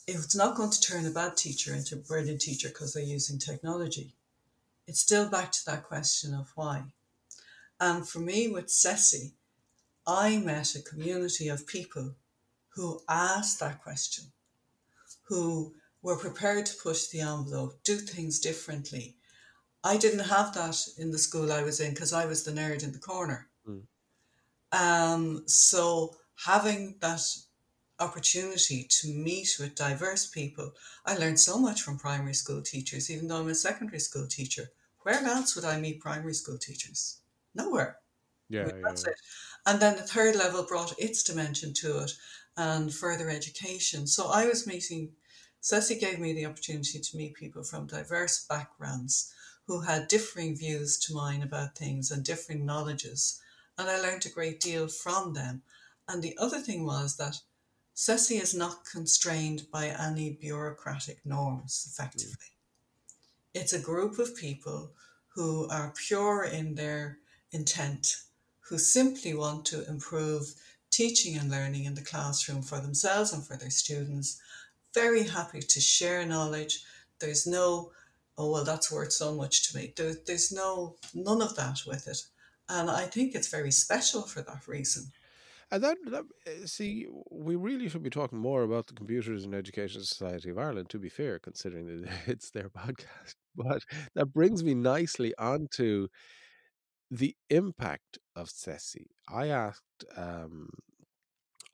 [0.07, 3.38] It's not going to turn a bad teacher into a brilliant teacher because they're using
[3.38, 4.14] technology.
[4.87, 6.85] It's still back to that question of why.
[7.81, 9.33] And for me with CESI,
[10.07, 12.14] I met a community of people
[12.70, 14.24] who asked that question,
[15.22, 19.16] who were prepared to push the envelope, do things differently,
[19.82, 22.84] I didn't have that in the school I was in because I was the nerd
[22.84, 23.48] in the corner.
[23.68, 23.82] Mm.
[24.70, 26.14] Um, so
[26.46, 27.22] having that
[27.98, 30.72] opportunity to meet with diverse people,
[31.06, 34.70] I learned so much from primary school teachers, even though I'm a secondary school teacher.
[35.02, 37.20] Where else would I meet primary school teachers?
[37.54, 37.98] Nowhere.
[38.48, 39.12] Yeah, that's yeah.
[39.12, 39.20] it.
[39.66, 42.12] And then the third level brought its dimension to it
[42.56, 44.06] and further education.
[44.06, 45.12] So I was meeting,
[45.64, 49.33] CESI gave me the opportunity to meet people from diverse backgrounds
[49.66, 53.40] who had differing views to mine about things and differing knowledges.
[53.79, 55.62] And I learned a great deal from them.
[56.07, 57.40] And the other thing was that
[57.96, 62.35] CESI is not constrained by any bureaucratic norms, effectively.
[62.35, 63.61] Mm.
[63.62, 64.92] It's a group of people
[65.35, 67.20] who are pure in their
[67.53, 68.16] intent,
[68.68, 70.55] who simply want to improve
[70.90, 74.40] teaching and learning in the classroom for themselves and for their students.
[74.94, 76.85] Very happy to share knowledge.
[77.20, 77.90] There's no
[78.37, 82.08] oh well that's worth so much to me there, there's no none of that with
[82.08, 82.21] it
[82.68, 85.04] and i think it's very special for that reason
[85.71, 89.54] and that, that eh, see we really should be talking more about the computers and
[89.54, 93.83] education society of ireland to be fair considering that it's their podcast but
[94.14, 96.08] that brings me nicely onto
[97.10, 99.06] the impact of CESI.
[99.29, 100.68] I asked um,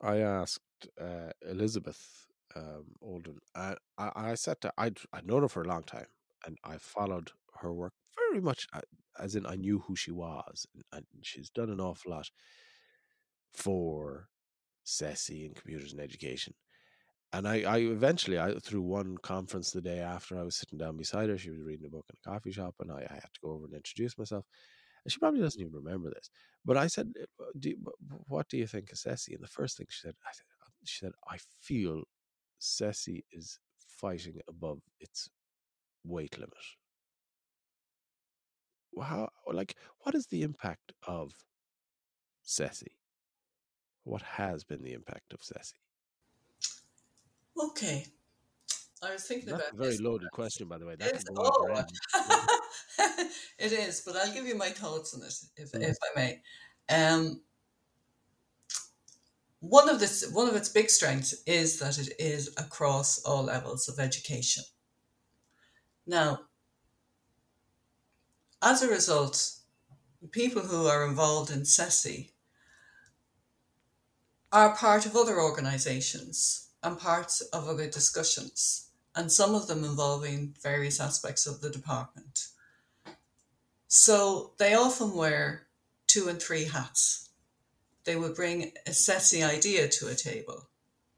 [0.01, 3.39] I asked uh, Elizabeth um, Oldham.
[3.55, 6.07] I, I, I said to I'd I'd known her for a long time,
[6.45, 7.31] and I followed
[7.61, 7.93] her work
[8.29, 8.81] very much uh,
[9.19, 12.29] as in I knew who she was, and, and she's done an awful lot
[13.53, 14.27] for
[14.85, 16.53] CESI and computers and education.
[17.33, 20.97] and I, I eventually, I through one conference the day after, I was sitting down
[20.97, 21.37] beside her.
[21.37, 23.51] She was reading a book in a coffee shop, and I, I had to go
[23.51, 24.45] over and introduce myself.
[25.05, 26.29] And she probably doesn't even remember this,
[26.65, 27.77] but I said, "Uh, do you,
[28.27, 30.69] "What do you think of CESI?" And the first thing she said, I said, uh,
[30.85, 32.03] she said, "I feel
[32.61, 35.29] CESI is fighting above its
[36.03, 36.53] weight limit."
[39.01, 41.31] How, like, what is the impact of
[42.45, 42.93] CESI?
[44.03, 45.73] What has been the impact of CESI?
[47.57, 48.05] Okay.
[49.03, 50.01] I was thinking That's about a very this.
[50.01, 50.95] loaded question, by the way.
[50.95, 51.83] That It's- can go oh,
[53.57, 55.81] it is, but I'll give you my thoughts on it, if, Mm.
[55.89, 56.41] if I may.
[56.89, 57.43] Um,
[59.61, 63.87] one of this, one of its big strengths is that it is across all levels
[63.87, 64.63] of education.
[66.05, 66.41] Now,
[68.61, 69.51] as a result,
[70.31, 72.31] people who are involved in CESI
[74.51, 80.55] are part of other organisations and parts of other discussions, and some of them involving
[80.61, 82.47] various aspects of the department.
[83.87, 85.67] So they often wear
[86.07, 87.29] two and three hats.
[88.03, 90.69] They would bring a CESI idea to a table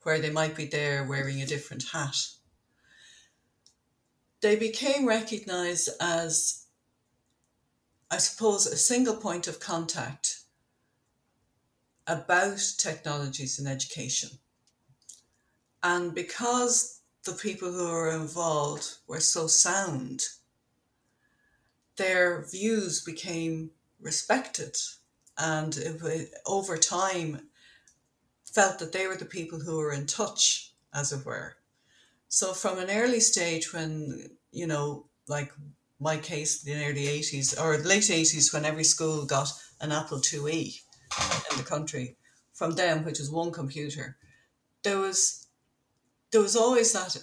[0.02, 2.16] where they might be there wearing a different hat.
[4.42, 6.66] They became recognised as,
[8.12, 10.42] I suppose, a single point of contact
[12.06, 14.32] about technologies in education.
[15.82, 20.24] And because the people who were involved were so sound,
[21.96, 23.72] their views became
[24.02, 24.76] respected
[25.44, 27.50] and it, over time
[28.46, 31.58] felt that they were the people who were in touch, as it were.
[32.30, 35.52] So from an early stage when, you know, like
[36.00, 40.20] my case in the early 80s or late 80s when every school got an Apple
[40.20, 40.80] IIe
[41.52, 42.16] in the country
[42.54, 44.18] from them, which was one computer,
[44.84, 45.48] there was
[46.32, 47.18] there was always that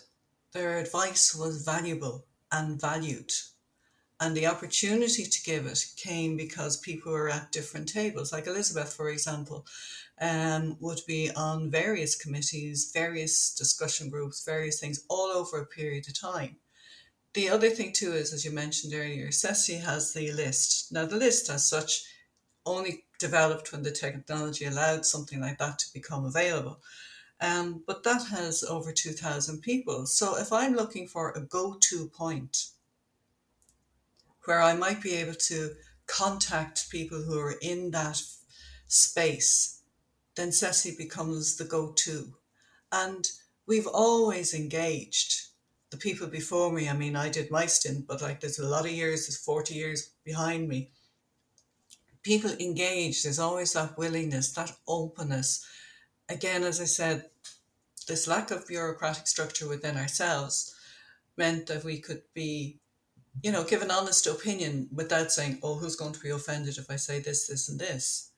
[0.53, 3.33] their advice was valuable and valued.
[4.23, 8.33] And the opportunity to give it came because people were at different tables.
[8.33, 9.67] Like Elizabeth, for example,
[10.21, 16.07] um, would be on various committees, various discussion groups, various things all over a period
[16.07, 16.57] of time.
[17.33, 20.93] The other thing, too, is as you mentioned earlier, CESI has the list.
[20.93, 22.03] Now, the list as such
[22.67, 26.81] only developed when the technology allowed something like that to become available.
[27.41, 30.05] Um, but that has over 2,000 people.
[30.05, 32.67] So if I'm looking for a go to point
[34.45, 35.71] where I might be able to
[36.07, 38.21] contact people who are in that
[38.87, 39.83] space,
[40.35, 42.35] then CESI becomes the go to.
[42.91, 43.27] And
[43.67, 45.49] we've always engaged
[45.91, 46.89] the people before me.
[46.89, 49.75] I mean, I did my stint, but like there's a lot of years, there's 40
[49.75, 50.91] years behind me.
[52.23, 55.67] People engage, there's always that willingness, that openness.
[56.29, 57.31] Again, as I said,
[58.07, 60.75] this lack of bureaucratic structure within ourselves
[61.37, 62.79] meant that we could be,
[63.43, 66.91] you know, give an honest opinion without saying, oh, who's going to be offended if
[66.91, 68.33] I say this, this, and this.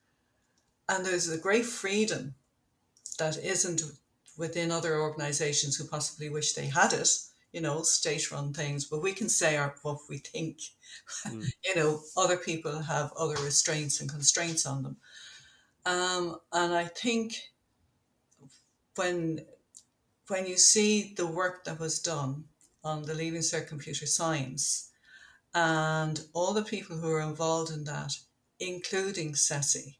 [0.88, 2.34] And there's a great freedom
[3.18, 3.82] that isn't
[4.36, 7.08] within other organizations who possibly wish they had it,
[7.52, 10.58] you know, state run things, but we can say our, what we think.
[11.26, 11.44] Mm.
[11.64, 14.96] you know, other people have other restraints and constraints on them.
[15.84, 17.34] Um, and I think
[18.96, 19.40] when
[20.28, 22.44] when you see the work that was done
[22.84, 24.90] on the Leaving Cert Computer Science
[25.54, 28.16] and all the people who were involved in that,
[28.58, 29.96] including CESI,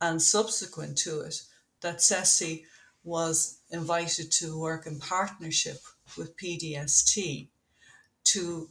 [0.00, 1.42] and subsequent to it,
[1.80, 2.64] that CESI
[3.04, 5.78] was invited to work in partnership
[6.16, 7.48] with PDST
[8.24, 8.68] to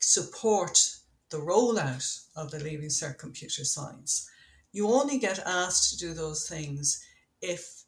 [0.00, 0.96] support
[1.30, 4.28] the rollout of the Leaving Cert Computer Science.
[4.72, 7.04] You only get asked to do those things
[7.40, 7.84] if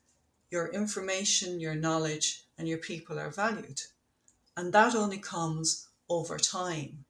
[0.50, 3.80] your information, your knowledge, and your people are valued.
[4.56, 7.04] And that only comes over time.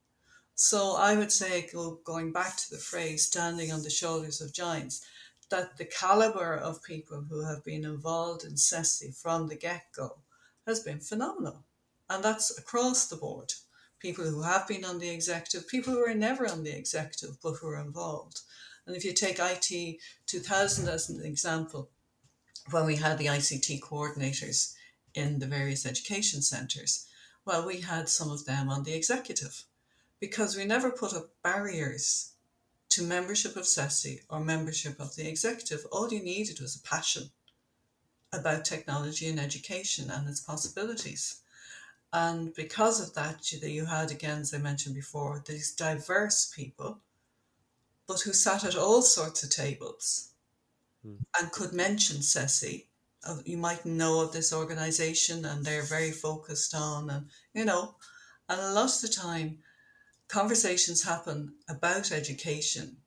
[0.55, 1.69] So I would say,
[2.03, 5.05] going back to the phrase standing on the shoulders of giants,
[5.49, 10.19] that the caliber of people who have been involved in CESI from the get go
[10.65, 11.63] has been phenomenal.
[12.09, 13.53] And that's across the board.
[13.99, 17.55] People who have been on the executive, people who are never on the executive but
[17.55, 18.41] who are involved.
[18.85, 21.89] And if you take IT 2000 as an example,
[22.71, 24.73] when we had the ICT coordinators
[25.13, 27.07] in the various education centres,
[27.45, 29.63] well, we had some of them on the executive
[30.19, 32.31] because we never put up barriers
[32.89, 35.85] to membership of CESI or membership of the executive.
[35.91, 37.31] All you needed was a passion
[38.31, 41.41] about technology and education and its possibilities.
[42.11, 46.99] And because of that, you, you had, again, as I mentioned before, these diverse people,
[48.07, 50.33] but who sat at all sorts of tables
[51.03, 51.15] Hmm.
[51.37, 52.85] and could mention CESI
[53.45, 57.95] you might know of this organization and they're very focused on and you know
[58.49, 59.57] and a lot of the time
[60.27, 62.97] conversations happen about education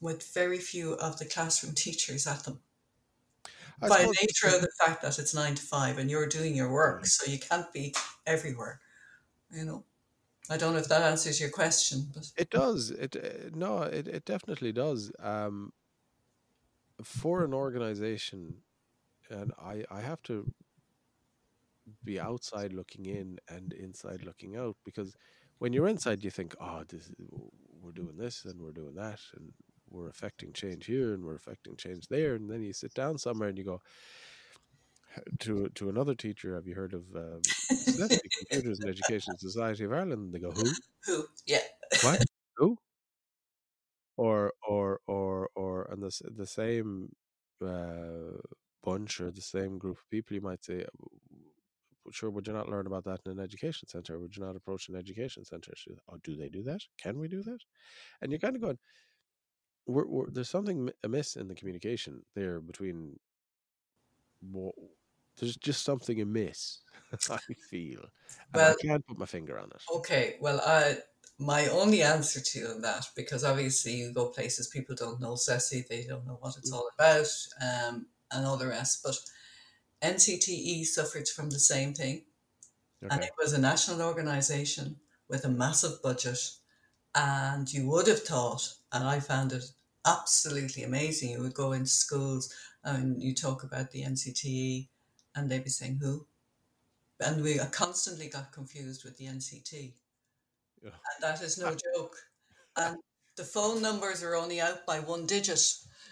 [0.00, 2.60] with very few of the classroom teachers at them
[3.80, 6.72] I by nature of the fact that it's nine to five and you're doing your
[6.72, 7.94] work so you can't be
[8.26, 8.80] everywhere
[9.50, 9.84] you know
[10.50, 12.90] I don't know if that answers your question, but it does.
[12.90, 15.12] It uh, no, it, it definitely does.
[15.18, 15.74] Um,
[17.02, 18.62] for an organization,
[19.30, 20.46] and I I have to
[22.04, 25.14] be outside looking in and inside looking out because
[25.58, 27.10] when you're inside, you think, oh, this
[27.80, 29.52] we're doing this and we're doing that and
[29.90, 33.48] we're affecting change here and we're affecting change there, and then you sit down somewhere
[33.48, 33.80] and you go,
[35.40, 36.54] to to another teacher.
[36.54, 37.40] Have you heard of um,
[38.38, 40.12] Computers and Education Society of Ireland?
[40.12, 40.70] And they go, who?
[41.06, 41.24] Who?
[41.46, 41.58] Yeah.
[42.02, 42.22] What?
[42.56, 42.76] Who?
[44.16, 47.14] Or or or or and the the same
[47.64, 48.38] uh,
[48.84, 50.84] bunch or the same group of people, you might say,
[52.10, 54.18] sure, would you not learn about that in an education center?
[54.18, 55.72] Would you not approach an education center?
[56.10, 56.80] oh, do they do that?
[57.00, 57.58] Can we do that?
[58.22, 58.78] And you're kind of going,
[59.86, 63.18] we're, we're, there's something amiss in the communication there between
[65.38, 66.80] there's just something amiss.
[67.30, 67.38] I
[67.70, 68.00] feel,
[68.54, 69.82] well, I can't put my finger on it.
[69.96, 70.98] Okay, well, I
[71.38, 76.04] my only answer to that because obviously you go places people don't know CESI, they
[76.04, 76.74] don't know what it's mm.
[76.74, 77.28] all about,
[77.62, 79.00] um, and all the rest.
[79.02, 79.18] But
[80.02, 82.24] NCTE suffered from the same thing,
[83.04, 83.14] okay.
[83.14, 84.96] and it was a national organisation
[85.28, 86.38] with a massive budget,
[87.14, 89.64] and you would have thought, and I found it
[90.06, 91.30] absolutely amazing.
[91.30, 92.54] You would go into schools
[92.84, 94.88] and you talk about the NCTE
[95.34, 96.26] and they'd be saying who
[97.20, 99.92] and we constantly got confused with the nct
[100.82, 100.90] yeah.
[100.90, 102.16] and that is no joke
[102.76, 102.96] and
[103.36, 105.60] the phone numbers are only out by one digit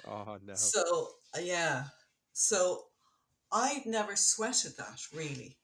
[0.08, 1.08] oh no so
[1.40, 1.84] yeah
[2.38, 2.84] so
[3.52, 5.56] I'd never sweated that really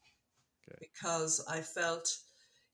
[0.68, 0.78] okay.
[0.80, 2.16] because i felt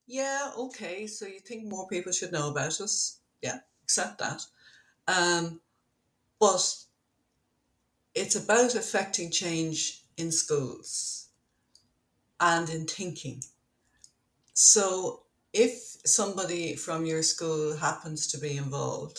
[0.06, 4.44] yeah okay so you think more people should know about us yeah accept that
[5.08, 5.60] um,
[6.38, 6.76] but
[8.14, 11.28] it's about affecting change in schools
[12.40, 13.42] and in thinking.
[14.52, 15.22] So
[15.52, 19.18] if somebody from your school happens to be involved,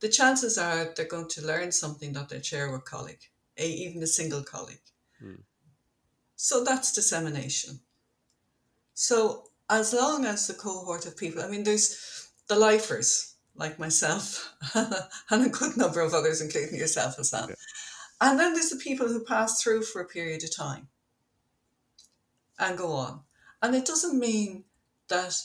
[0.00, 4.02] the chances are they're going to learn something that they share with colleague, a, even
[4.02, 4.80] a single colleague.
[5.22, 5.42] Mm.
[6.36, 7.80] So that's dissemination.
[8.94, 14.54] So as long as the cohort of people, I mean, there's the lifers like myself
[14.74, 17.48] and a good number of others, including yourself as well.
[17.48, 17.54] Yeah.
[18.20, 20.88] And then there's the people who pass through for a period of time
[22.58, 23.20] and go on.
[23.62, 24.64] And it doesn't mean
[25.08, 25.36] that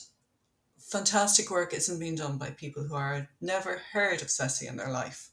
[0.78, 4.90] fantastic work isn't being done by people who are never heard of CESI in their
[4.90, 5.29] life.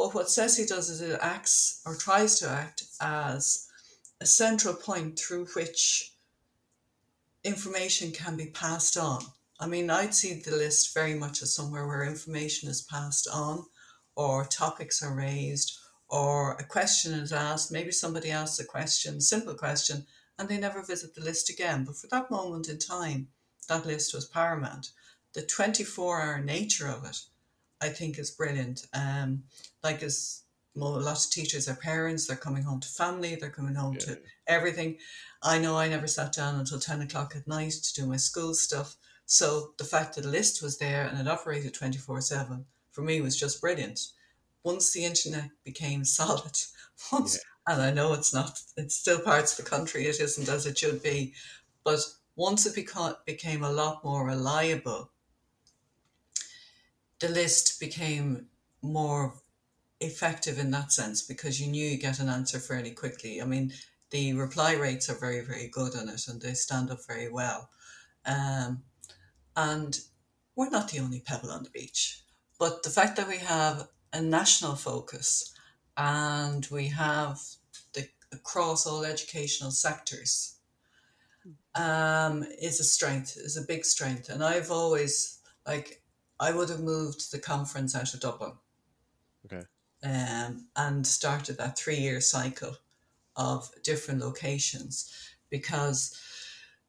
[0.00, 3.68] But what CESI does is it acts or tries to act as
[4.18, 6.14] a central point through which
[7.44, 9.22] information can be passed on.
[9.60, 13.66] I mean, I'd see the list very much as somewhere where information is passed on
[14.16, 15.78] or topics are raised
[16.08, 20.06] or a question is asked, maybe somebody asks a question, simple question,
[20.38, 21.84] and they never visit the list again.
[21.84, 23.28] But for that moment in time,
[23.68, 24.92] that list was paramount.
[25.34, 27.20] The 24 hour nature of it,
[27.80, 28.86] I think, is brilliant.
[28.92, 29.44] Um,
[29.82, 30.42] like as
[30.74, 33.94] well, a lot of teachers are parents, they're coming home to family, they're coming home
[33.94, 34.00] yeah.
[34.00, 34.98] to everything.
[35.42, 38.54] I know I never sat down until 10 o'clock at night to do my school
[38.54, 38.96] stuff.
[39.26, 43.20] So the fact that the list was there and it operated 24 7 for me
[43.20, 44.00] was just brilliant
[44.62, 46.58] once the internet became solid,
[47.12, 47.72] once, yeah.
[47.74, 50.78] and I know it's not, it's still parts of the country, it isn't as it
[50.78, 51.34] should be,
[51.84, 52.00] but
[52.36, 55.10] once it beca- became a lot more reliable,
[57.20, 58.46] the list became
[58.82, 59.34] more
[60.00, 63.40] effective in that sense because you knew you get an answer fairly quickly.
[63.40, 63.72] I mean,
[64.10, 67.68] the reply rates are very, very good on it and they stand up very well.
[68.24, 68.82] Um,
[69.56, 69.98] and
[70.56, 72.22] we're not the only pebble on the beach.
[72.58, 75.54] But the fact that we have a national focus
[75.96, 77.38] and we have
[77.92, 80.56] the across all educational sectors
[81.74, 84.28] um, is a strength, is a big strength.
[84.28, 85.99] And I've always like
[86.40, 88.52] I would have moved the conference out of Dublin.
[89.46, 89.62] Okay.
[90.02, 92.76] Um, and started that three year cycle
[93.36, 95.12] of different locations
[95.50, 96.18] because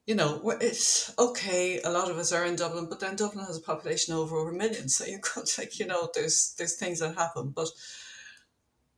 [0.07, 1.79] you know, it's okay.
[1.81, 4.49] A lot of us are in Dublin, but then Dublin has a population over over
[4.49, 4.89] a million.
[4.89, 7.53] So you could like, you know, there's there's things that happen.
[7.55, 7.69] But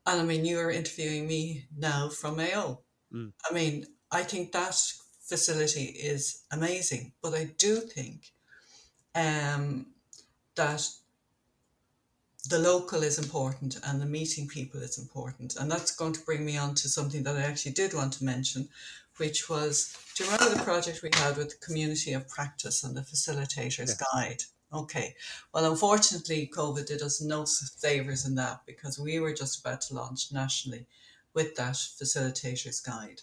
[0.06, 2.82] and I mean, you are interviewing me now from Mayo.
[3.14, 3.34] Mm.
[3.49, 4.76] I mean, I think that
[5.22, 8.32] facility is amazing, but I do think
[9.16, 9.88] um,
[10.56, 10.88] that
[12.49, 15.56] the local is important and the meeting people is important.
[15.56, 18.26] And that's going to bring me on to something that I actually did want to
[18.26, 18.68] mention,
[19.18, 22.95] which was do you remember the project we had with the community of practice and
[22.95, 24.06] the facilitators Yeah.
[24.14, 24.43] guide?
[24.74, 25.16] Okay.
[25.54, 29.93] Well, unfortunately, COVID did us no favors in that because we were just about to
[29.93, 30.88] launch nationally
[31.34, 33.22] with that facilitators guide.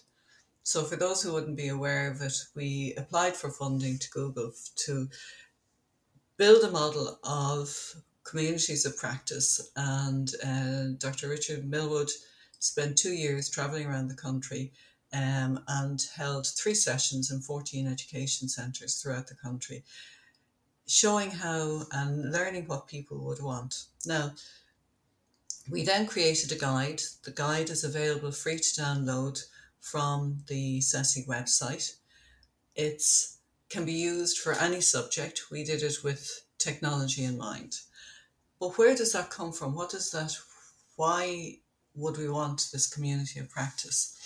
[0.63, 4.53] So, for those who wouldn't be aware of it, we applied for funding to Google
[4.77, 5.09] to
[6.41, 9.69] build a model of communities of practice.
[9.75, 11.29] And uh, Dr.
[11.29, 12.09] Richard Millwood
[12.57, 14.71] spent two years traveling around the country
[15.13, 19.83] um, and held three sessions in 14 education centres throughout the country,
[20.87, 23.83] showing how and learning what people would want.
[24.07, 24.33] Now,
[25.69, 27.03] we then created a guide.
[27.23, 29.45] The guide is available free to download
[29.79, 31.97] from the CESI website.
[32.75, 33.03] It
[33.71, 35.49] can be used for any subject.
[35.49, 37.79] We did it with technology in mind.
[38.59, 39.73] But where does that come from?
[39.73, 40.37] What is that?
[40.95, 41.57] Why
[41.95, 44.17] would we want this community of practice?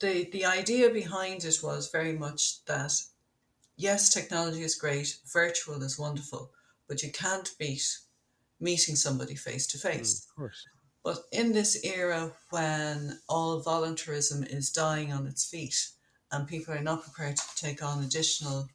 [0.00, 2.92] The, the idea behind it was very much that
[3.76, 6.50] yes, technology is great, virtual is wonderful,
[6.88, 7.98] but you can't beat
[8.60, 10.26] meeting somebody face to face.
[10.28, 10.66] Of course.
[11.02, 15.88] But in this era when all voluntarism is dying on its feet
[16.32, 18.68] and people are not prepared to take on additional,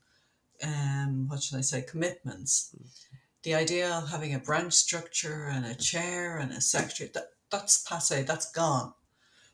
[0.63, 2.75] um, what should I say, commitments,
[3.43, 7.83] the idea of having a branch structure and a chair and a secretary, that, that's
[7.83, 8.93] passe, that's gone.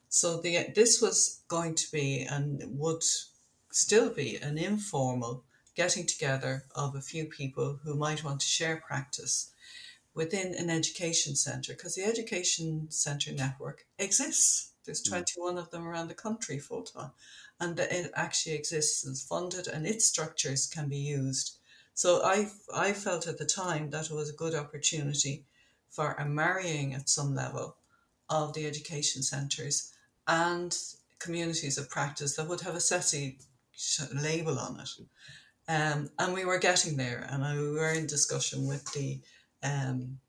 [0.10, 3.04] So the this was going to be and would
[3.72, 5.44] still be an informal
[5.76, 9.52] getting together of a few people who might want to share practice
[10.14, 14.72] within an education centre because the education centre network exists.
[14.84, 15.10] There's Mm.
[15.10, 17.12] 21 of them around the country full time,
[17.62, 21.58] and that it actually exists and is funded, and its structures can be used.
[21.94, 25.46] So I I felt at the time that it was a good opportunity
[25.90, 27.78] for a marrying at some level
[28.30, 29.94] of the education centres
[30.28, 30.76] and
[31.20, 33.38] communities of practice that would have a CESI
[34.14, 34.90] label on it.
[35.68, 39.20] Um, and we were getting there, and I, we were in discussion with the
[39.62, 40.20] um,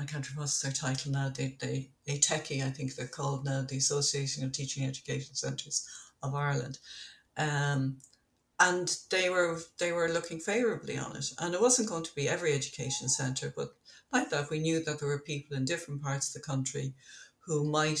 [0.00, 1.28] I can't remember what's their title now.
[1.28, 5.88] the, they ATECI, I think they're called now, the Association of Teaching Education Centres
[6.22, 6.78] of Ireland.
[7.36, 7.98] Um,
[8.60, 11.32] and they were they were looking favourably on it.
[11.38, 13.74] And it wasn't going to be every education centre, but
[14.12, 16.94] like that, we knew that there were people in different parts of the country
[17.40, 18.00] who might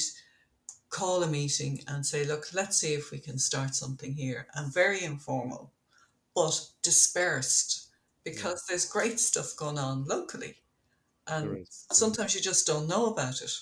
[0.90, 4.46] call a meeting and say, look, let's see if we can start something here.
[4.54, 5.72] And very informal,
[6.34, 7.88] but dispersed
[8.24, 10.56] because there's great stuff going on locally.
[11.26, 13.52] And sometimes you just don't know about it.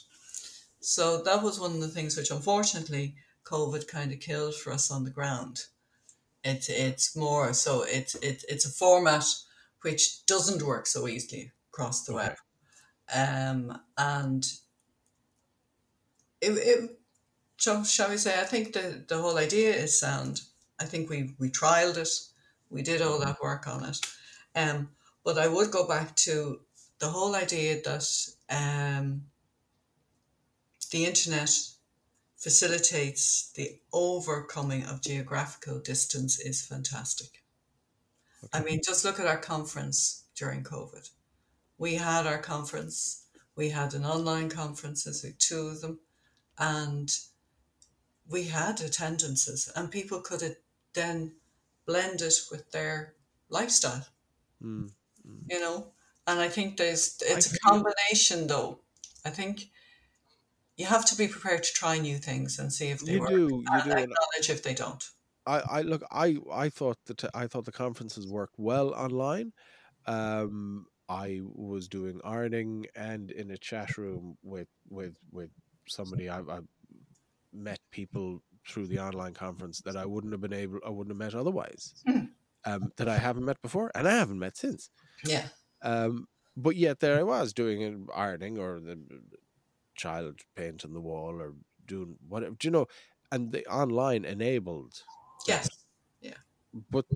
[0.81, 3.17] So that was one of the things which unfortunately
[3.47, 5.67] COVID kind of killed for us on the ground.
[6.45, 9.25] It's it's more so it's it, it's a format
[9.83, 12.15] which doesn't work so easily across the Okay.
[12.15, 12.37] web.
[13.15, 14.45] Um and
[16.41, 17.01] it, it
[17.57, 20.43] shall, shall we say I think the, the whole idea is sound.
[20.81, 22.11] I think we we trialed it,
[22.71, 23.99] we did all that work on it.
[24.55, 24.91] Um
[25.25, 26.61] but I would go back to
[26.99, 28.07] the whole idea that
[28.49, 29.23] um,
[30.91, 31.51] the internet
[32.37, 37.43] facilitates the overcoming of geographical distance is fantastic.
[38.53, 41.11] I mean, just look at our conference during COVID.
[41.79, 43.25] We had our conference,
[43.57, 45.99] we had an online conference, there's like two of them,
[46.59, 47.17] and
[48.29, 50.57] we had attendances, and people could
[50.95, 51.33] then
[51.87, 53.15] blend it with their
[53.49, 54.07] lifestyle
[54.63, 54.91] Mm.
[55.29, 55.43] Mm.
[55.51, 55.89] you know
[56.27, 58.81] and i think there's it's a combination though
[59.25, 59.69] i think
[60.77, 63.31] you have to be prepared to try new things and see if they You work
[63.31, 65.03] do, you and do, acknowledge if they don't
[65.47, 69.53] I, I look, I, I thought that I thought the conferences worked well online.
[70.07, 75.51] Um, I was doing ironing and in a chat room with with with
[75.89, 76.59] somebody I, I
[77.53, 81.33] met people through the online conference that I wouldn't have been able, I wouldn't have
[81.33, 81.95] met otherwise.
[82.07, 82.25] Hmm.
[82.65, 84.91] Um, that I haven't met before, and I haven't met since.
[85.25, 85.47] yeah
[85.83, 88.99] Um, but yet there I was doing ironing or the
[89.97, 91.55] child painting the wall or
[91.87, 92.55] doing whatever.
[92.59, 92.87] Do you know?
[93.33, 95.03] And the online enabled
[95.49, 95.69] yes
[96.21, 96.35] Yeah.
[96.91, 97.07] but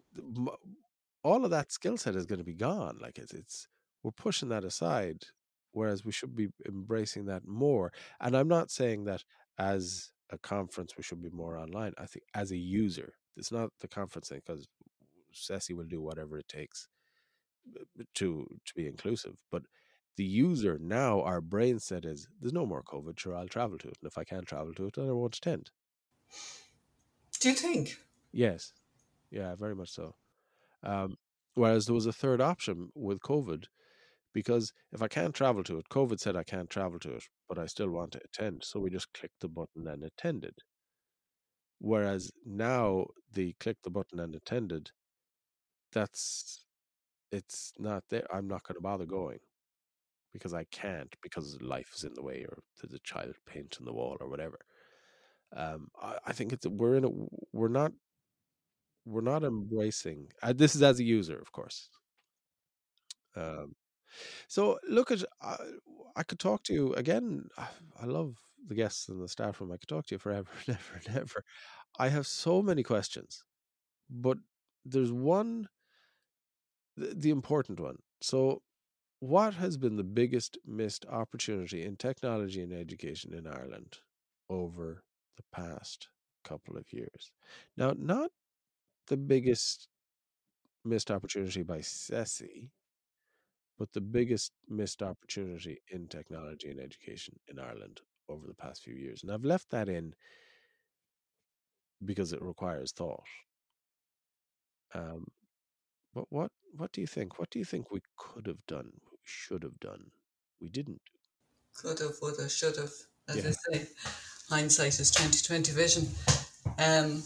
[1.23, 2.99] all of that skill set is going to be gone.
[3.01, 3.69] Like it's, it's
[4.03, 5.25] we're pushing that aside,
[5.73, 7.93] whereas we should be embracing that more.
[8.21, 9.25] And I'm not saying that
[9.59, 11.93] as a conference we should be more online.
[11.99, 14.67] I think as a user, it's not the conference thing because
[15.35, 16.89] CESI will do whatever it takes
[17.79, 19.37] uh, to to be inclusive.
[19.51, 19.63] But
[20.17, 23.19] the user now, our brain set is there's no more COVID.
[23.19, 25.37] Sure, I'll travel to it, and if I can't travel to it, then I won't
[25.37, 25.71] attend.
[27.41, 27.97] do you think
[28.33, 28.73] Yes.
[29.31, 30.15] Yeah, very much so.
[30.83, 31.17] Um,
[31.55, 33.65] whereas there was a third option with COVID
[34.33, 37.59] because if I can't travel to it, COVID said I can't travel to it, but
[37.59, 38.63] I still want to attend.
[38.65, 40.55] So we just clicked the button and attended.
[41.79, 44.91] Whereas now the click the button and attended,
[45.93, 46.65] that's
[47.33, 48.27] it's not there.
[48.33, 49.39] I'm not going to bother going
[50.33, 53.87] because I can't because life is in the way or there's a child paint on
[53.87, 54.59] the wall or whatever.
[55.57, 57.11] Um, I, I think it's we're in a
[57.53, 57.93] we're not
[59.05, 60.29] we're not embracing.
[60.43, 61.89] Uh, this is as a user, of course.
[63.37, 63.75] Um,
[64.49, 65.57] so look at uh,
[66.17, 67.49] I could talk to you again.
[67.59, 69.73] I love the guests in the staff room.
[69.73, 71.45] I could talk to you forever and ever and ever.
[71.99, 73.45] I have so many questions,
[74.09, 74.39] but
[74.85, 75.69] there's one,
[76.97, 77.97] the important one.
[78.21, 78.63] So,
[79.21, 83.99] what has been the biggest missed opportunity in technology and education in Ireland
[84.49, 85.05] over
[85.37, 86.09] the past
[86.45, 87.31] couple of years?
[87.77, 88.31] Now, not
[89.09, 89.89] the biggest
[90.85, 92.71] missed opportunity by CESI,
[93.79, 98.95] but the biggest missed opportunity in technology and education in Ireland over the past few
[98.95, 99.23] years.
[99.23, 100.15] And I've left that in
[102.05, 103.25] because it requires thought.
[104.95, 105.27] Um,
[106.15, 107.39] but what what do you think?
[107.39, 108.93] What do you think we could have done?
[109.33, 110.11] Should have done?
[110.61, 111.03] We didn't.
[111.75, 112.93] Could have, would have, should have.
[113.29, 113.49] As Yeah.
[113.51, 113.89] I say,
[114.49, 116.09] hindsight is twenty twenty vision.
[116.79, 117.23] Um,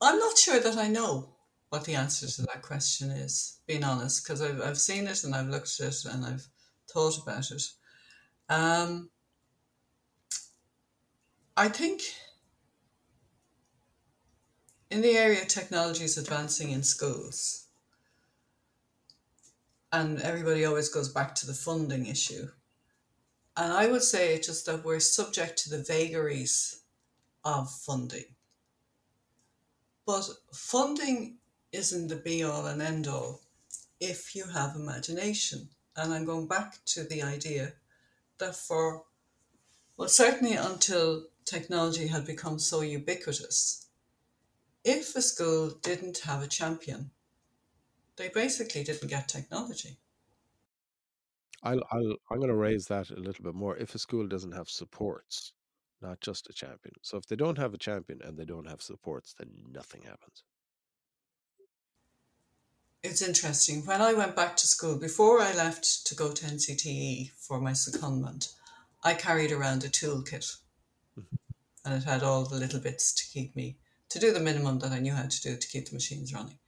[0.00, 1.34] I'm not sure that I know
[1.70, 3.58] what the answer to that question is.
[3.66, 6.46] Being honest, because I've I've seen it and I've looked at it and I've
[6.88, 7.62] thought about it.
[8.48, 9.10] Um,
[11.56, 12.02] I think
[14.90, 17.63] in the area technology is advancing in schools,
[19.94, 22.48] and everybody always goes back to the funding issue.
[23.56, 26.80] And I would say it's just that we're subject to the vagaries
[27.44, 28.24] of funding.
[30.04, 31.36] But funding
[31.70, 33.42] isn't the be all and end all
[34.00, 35.68] if you have imagination.
[35.96, 37.74] And I'm going back to the idea
[38.38, 39.04] that for,
[39.96, 43.86] well, certainly until technology had become so ubiquitous,
[44.82, 47.12] if a school didn't have a champion,
[48.16, 49.98] they basically didn't get technology.
[51.62, 53.76] I'll, I'll I'm going to raise that a little bit more.
[53.76, 55.52] If a school doesn't have supports,
[56.02, 56.94] not just a champion.
[57.02, 60.44] So if they don't have a champion and they don't have supports, then nothing happens.
[63.02, 63.84] It's interesting.
[63.84, 67.72] When I went back to school, before I left to go to NCTE for my
[67.72, 68.54] secondment,
[69.02, 70.56] I carried around a toolkit.
[71.18, 71.38] Mhm.
[71.84, 74.92] And it had all the little bits to keep me, to do the minimum that
[74.92, 76.58] I knew how to do to keep the machines running.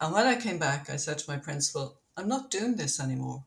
[0.00, 3.44] And when I came back, I said to my principal, I'm not doing this anymore.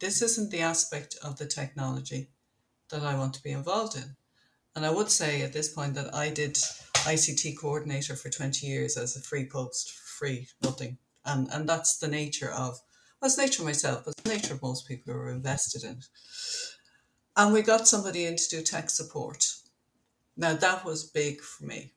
[0.00, 2.30] This isn't the aspect of the technology
[2.90, 4.16] that I want to be involved in.
[4.74, 8.96] And I would say at this point that I did ICT coordinator for 20 years
[8.96, 10.98] as a free post, free, nothing.
[11.24, 12.80] And, and that's the nature of,
[13.20, 15.84] well, it's nature of myself, but it's the nature of most people who are invested
[15.84, 16.06] in it.
[17.36, 19.44] And we got somebody in to do tech support.
[20.36, 21.92] Now, that was big for me.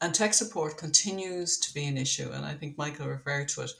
[0.00, 2.30] And tech support continues to be an issue.
[2.32, 3.72] And I think Michael referred to it,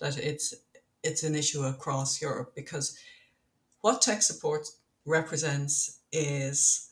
[0.00, 0.54] that it's,
[1.02, 2.98] it's an issue across Europe because
[3.82, 4.66] what tech support
[5.04, 6.90] represents is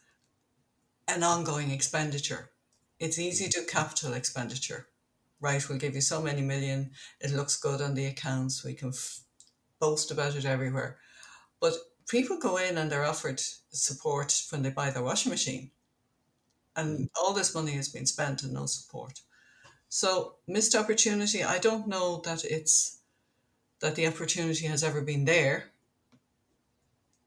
[1.09, 2.51] an ongoing expenditure.
[3.01, 4.89] It's easy to capital expenditure,
[5.41, 5.67] right?
[5.69, 6.93] We'll give you so many million.
[7.21, 8.65] It looks good on the accounts.
[8.65, 9.21] We can f-
[9.81, 10.99] boast about it everywhere.
[11.61, 11.75] But
[12.09, 15.71] people go in and they're offered support when they buy their washing machine.
[16.77, 17.05] And mm-hmm.
[17.17, 19.21] all this money has been spent and no support.
[19.89, 21.45] So missed opportunity.
[21.45, 22.99] I don't know that it's
[23.81, 25.71] that the opportunity has ever been there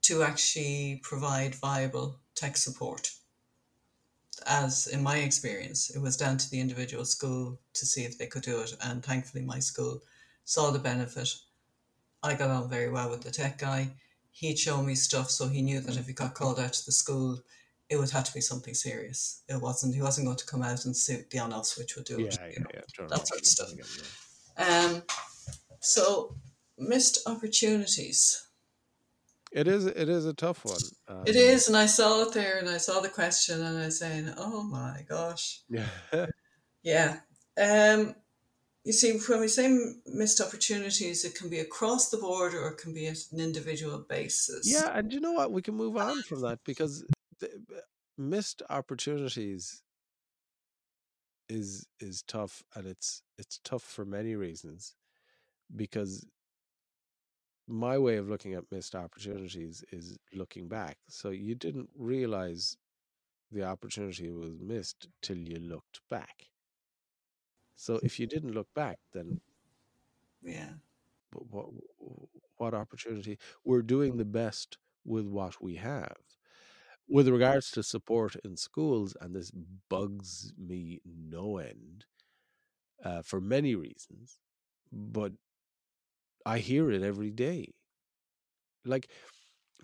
[0.01, 3.11] to actually provide viable tech support.
[4.45, 8.27] As in my experience, it was down to the individual school to see if they
[8.27, 8.75] could do it.
[8.81, 10.01] And thankfully, my school
[10.45, 11.29] saw the benefit.
[12.23, 13.91] I got on very well with the tech guy.
[14.31, 16.91] He'd show me stuff, so he knew that if he got called out to the
[16.91, 17.39] school,
[17.89, 19.43] it would have to be something serious.
[19.47, 19.95] It wasn't.
[19.95, 22.27] He wasn't going to come out and suit the on off switch would do Yeah,
[22.27, 22.39] it.
[22.53, 22.69] yeah, know.
[22.73, 22.81] yeah.
[22.95, 23.69] Turn that sort of stuff.
[24.57, 25.03] Um,
[25.79, 26.35] so
[26.77, 28.43] missed opportunities.
[29.53, 30.77] It is it is a tough one.
[31.07, 33.85] Um, It is, and I saw it there, and I saw the question, and I
[33.85, 35.87] was saying, "Oh my gosh, Yeah.
[36.83, 37.19] yeah."
[37.57, 38.15] Um,
[38.83, 39.67] you see, when we say
[40.05, 43.99] missed opportunities, it can be across the board, or it can be at an individual
[43.99, 44.69] basis.
[44.69, 45.51] Yeah, and you know what?
[45.51, 47.03] We can move on from that because
[48.17, 49.83] missed opportunities
[51.49, 54.95] is is tough, and it's it's tough for many reasons.
[55.75, 56.25] Because
[57.67, 60.97] my way of looking at missed opportunities is looking back.
[61.09, 62.77] So you didn't realize
[63.51, 66.47] the opportunity was missed till you looked back.
[67.75, 69.41] So if you didn't look back, then
[70.41, 70.73] yeah.
[71.31, 71.67] But what
[72.57, 73.37] what opportunity?
[73.63, 76.17] We're doing the best with what we have.
[77.09, 79.51] With regards to support in schools, and this
[79.89, 82.05] bugs me no end
[83.03, 84.39] uh, for many reasons,
[84.91, 85.33] but
[86.47, 87.75] I hear it every day.
[88.85, 89.11] Like,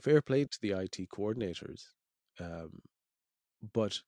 [0.01, 1.89] fair play to the IT coordinators,
[2.39, 2.81] um,
[3.61, 4.01] but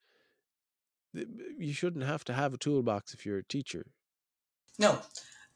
[1.13, 3.87] you shouldn't have to have a toolbox if you're a teacher.
[4.79, 5.01] No.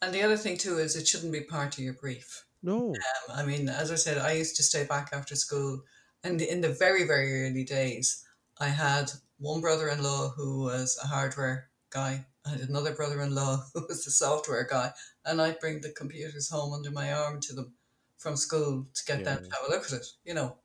[0.02, 2.46] And the other thing too is it shouldn't be part of your brief.
[2.62, 5.84] No, Um, I mean, as I said, I used to stay back after school,
[6.24, 8.26] and in the very, very early days,
[8.60, 12.26] I had one brother-in-law who was a hardware guy.
[12.46, 14.92] I had another brother-in-law who was a software guy,
[15.26, 17.74] and I'd bring the computers home under my arm to them
[18.18, 20.06] from school to get them to have a look at it.
[20.26, 20.58] You know,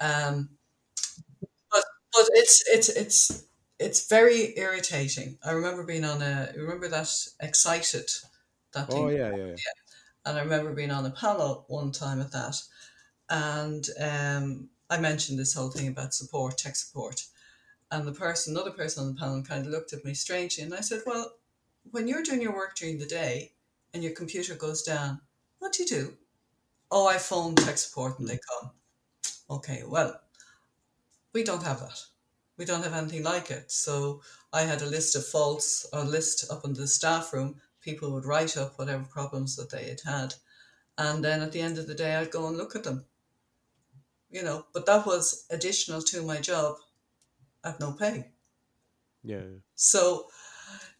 [0.00, 0.50] um,
[1.70, 3.44] but but it's it's it's
[3.78, 5.38] it's very irritating.
[5.44, 6.52] I remember being on a.
[6.56, 8.10] Remember that excited
[8.72, 9.54] that oh yeah, yeah, yeah.
[10.26, 12.60] and I remember being on a panel one time at that,
[13.28, 17.24] and um, I mentioned this whole thing about support, tech support,
[17.90, 20.74] and the person, another person on the panel, kind of looked at me strangely, and
[20.74, 21.36] I said, "Well,
[21.90, 23.52] when you're doing your work during the day
[23.92, 25.20] and your computer goes down,
[25.58, 26.16] what do you do?"
[26.90, 28.60] Oh, I phone tech support and they hmm.
[28.60, 28.70] come.
[29.50, 30.20] Okay, well,
[31.32, 32.04] we don't have that.
[32.56, 33.70] We don't have anything like it.
[33.72, 34.22] So
[34.52, 37.60] I had a list of faults, a list up in the staff room.
[37.80, 40.34] People would write up whatever problems that they had had.
[40.96, 43.04] And then at the end of the day, I'd go and look at them.
[44.34, 46.74] You know, but that was additional to my job
[47.64, 48.26] at no pay.
[49.22, 49.60] yeah.
[49.76, 50.26] So,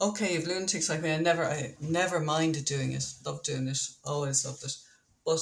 [0.00, 3.04] okay, if lunatics like me, I never, I never minded doing it.
[3.26, 3.80] Loved doing it.
[4.04, 4.76] Always loved it.
[5.26, 5.40] But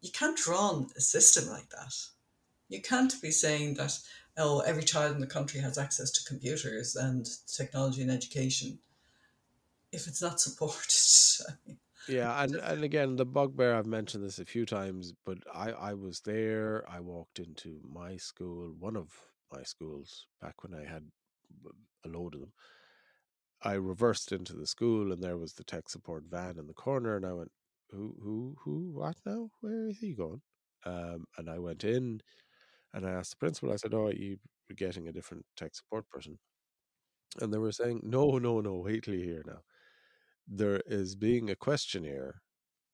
[0.00, 1.94] you can't run a system like that.
[2.70, 3.98] You can't be saying that
[4.38, 8.78] oh, every child in the country has access to computers and technology and education
[9.92, 11.44] if it's not supported.
[11.48, 15.38] I mean, Yeah, and, and again, the bugbear, I've mentioned this a few times, but
[15.52, 16.84] I, I was there.
[16.88, 19.10] I walked into my school, one of
[19.52, 21.04] my schools, back when I had
[22.04, 22.52] a load of them.
[23.60, 27.16] I reversed into the school, and there was the tech support van in the corner,
[27.16, 27.52] and I went,
[27.90, 28.90] "Who, who, who?
[28.92, 29.50] What now?
[29.60, 30.40] Where is he going?"
[30.84, 32.22] Um, and I went in,
[32.94, 33.72] and I asked the principal.
[33.72, 34.38] I said, "Oh, you
[34.68, 36.38] were getting a different tech support person,"
[37.40, 38.74] and they were saying, "No, no, no.
[38.76, 39.62] Wait till you hear now.
[40.46, 42.42] There is being a questionnaire."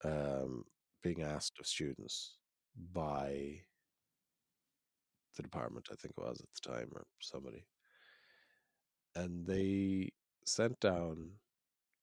[0.05, 0.65] um,
[1.03, 2.37] being asked of students
[2.93, 3.61] by
[5.37, 7.65] the department, I think it was at the time, or somebody.
[9.15, 10.11] And they
[10.45, 11.31] sent down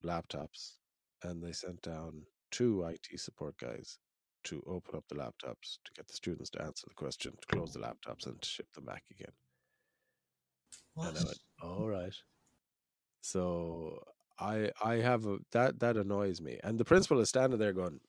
[0.03, 0.75] laptops
[1.23, 2.21] and they sent down
[2.51, 3.97] two IT support guys
[4.45, 7.73] to open up the laptops to get the students to answer the question, to close
[7.73, 9.33] the laptops, and to ship them back again.
[10.93, 11.09] what?
[11.09, 12.15] And I went, all right.
[13.21, 14.01] So
[14.39, 16.59] I I have a that that annoys me.
[16.63, 17.99] And the principal is standing there going,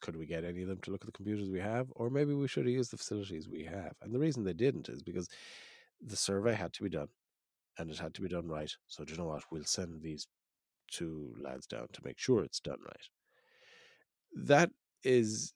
[0.00, 1.88] could we get any of them to look at the computers we have?
[1.96, 3.94] Or maybe we should have used the facilities we have.
[4.02, 5.28] And the reason they didn't is because
[6.00, 7.08] the survey had to be done
[7.78, 8.72] and it had to be done right.
[8.86, 9.44] So do you know what?
[9.50, 10.26] We'll send these
[10.90, 13.08] two lads down to make sure it's done right.
[14.34, 14.70] That
[15.04, 15.52] is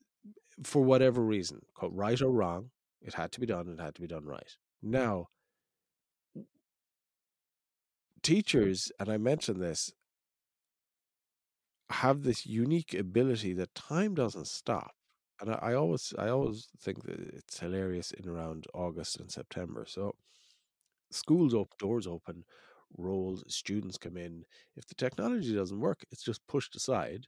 [0.64, 4.07] for whatever reason, right or wrong, it had to be done, it had to be
[4.07, 4.57] done right.
[4.82, 4.90] Hmm.
[4.90, 5.26] Now
[8.23, 9.93] teachers, and I mentioned this,
[11.91, 14.95] have this unique ability that time doesn't stop.
[15.41, 19.85] And I, I always I always think that it's hilarious in around August and September.
[19.87, 20.14] So
[21.12, 22.45] schools open, doors open,
[22.99, 24.45] roles, students come in.
[24.77, 27.27] If the technology doesn't work, it's just pushed aside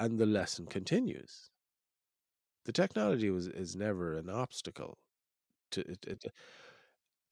[0.00, 1.50] and the lesson continues.
[2.64, 4.98] The technology was is never an obstacle
[5.72, 6.24] to it, it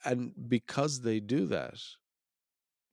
[0.04, 1.78] and because they do that,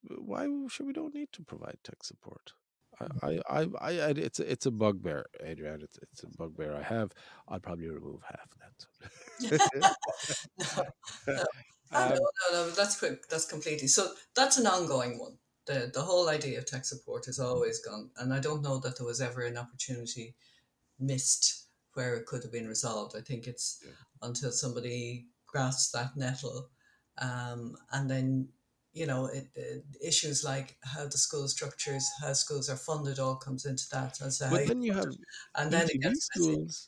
[0.10, 2.54] why should we don't need to provide tech support?
[3.00, 5.82] I, I, I, I, I- it's a, it's a bugbear, Adrienne.
[5.84, 7.12] It's it's a bugbear I have.
[7.48, 9.80] I'll probably remove half of that.
[10.60, 10.78] no,
[11.28, 11.44] no,
[11.94, 12.18] Um, no,
[12.52, 13.28] no, that's quick.
[13.30, 13.88] That's completely.
[13.88, 15.38] So that's an ongoing one.
[15.66, 18.98] The the whole idea of tech support has always gone, and I don't know that
[18.98, 20.36] there was ever an opportunity
[21.00, 23.16] missed where it could have been resolved.
[23.16, 23.92] I think it's Yeah.
[24.22, 26.70] until somebody grasps that nettle,
[27.20, 28.50] um, and then
[28.98, 33.36] you know it, it, issues like how the school structures, how schools are funded, all
[33.36, 34.16] comes into that.
[34.16, 35.14] To how but then you have
[35.56, 36.88] and then it gets schools.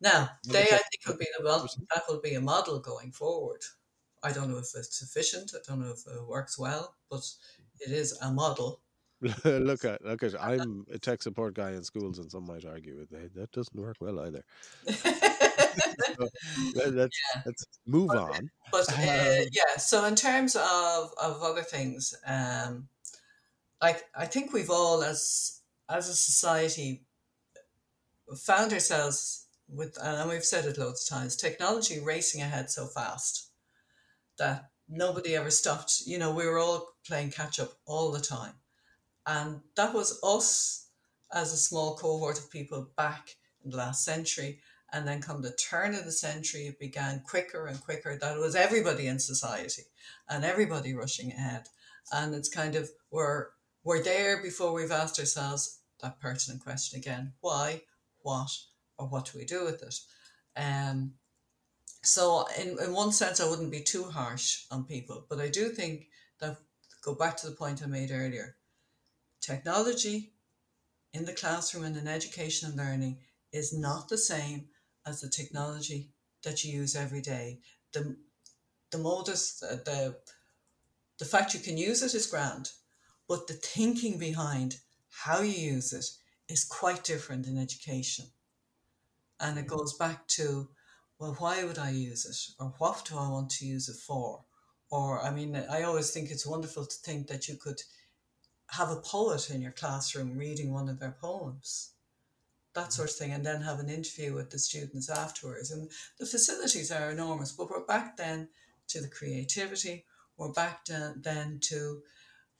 [0.00, 3.60] Now, they, I think, will be the model, that will be a model going forward.
[4.24, 5.52] I don't know if it's sufficient.
[5.54, 7.22] I don't know if it works well, but
[7.80, 8.80] it is a model.
[9.44, 10.34] look at look at.
[10.42, 13.34] I'm a tech support guy in schools, and some might argue with that.
[13.34, 14.44] That doesn't work well either.
[16.18, 16.28] So,
[16.74, 18.50] let- let's let's move on.
[18.70, 22.88] but uh, Um, yeah, so in terms of, of other things, um,
[23.80, 27.04] like I think we've all as as a society,
[28.36, 33.50] found ourselves with, and we've said it loads of times, technology racing ahead so fast
[34.38, 36.02] that nobody ever stopped.
[36.06, 38.54] You know, we were all playing catch up all the time.
[39.26, 40.88] And that was us
[41.32, 44.60] as a small cohort of people back in the last century.
[44.92, 48.18] And then come the turn of the century, it began quicker and quicker.
[48.18, 49.84] That was everybody in society
[50.28, 51.64] and everybody rushing ahead.
[52.12, 53.46] And it's kind of we're
[53.84, 57.32] we're there before we've asked ourselves that pertinent question again.
[57.40, 57.82] Why,
[58.20, 58.50] what,
[58.98, 59.98] or what do we do with it?
[60.56, 61.14] Um
[62.02, 65.70] so in, in one sense I wouldn't be too harsh on people, but I do
[65.70, 66.08] think
[66.40, 66.58] that
[67.02, 68.56] go back to the point I made earlier.
[69.42, 70.32] Technology
[71.12, 73.18] in the classroom and in education and learning
[73.52, 74.68] is not the same
[75.06, 76.10] as the technology
[76.44, 77.58] that you use every day.
[77.92, 78.16] The
[78.90, 80.16] the modus, the
[81.18, 82.70] the fact you can use it is grand,
[83.28, 84.76] but the thinking behind
[85.10, 86.06] how you use it
[86.48, 88.26] is quite different in education.
[89.40, 89.76] And it mm-hmm.
[89.76, 90.68] goes back to,
[91.18, 92.62] well, why would I use it?
[92.62, 94.44] Or what do I want to use it for?
[94.90, 97.80] Or, I mean, I always think it's wonderful to think that you could
[98.72, 101.92] have a poet in your classroom reading one of their poems
[102.74, 102.92] that mm.
[102.92, 105.70] sort of thing, and then have an interview with the students afterwards.
[105.70, 108.48] And the facilities are enormous, but we're back then
[108.88, 110.04] to the creativity,
[110.36, 112.02] we're back to, then to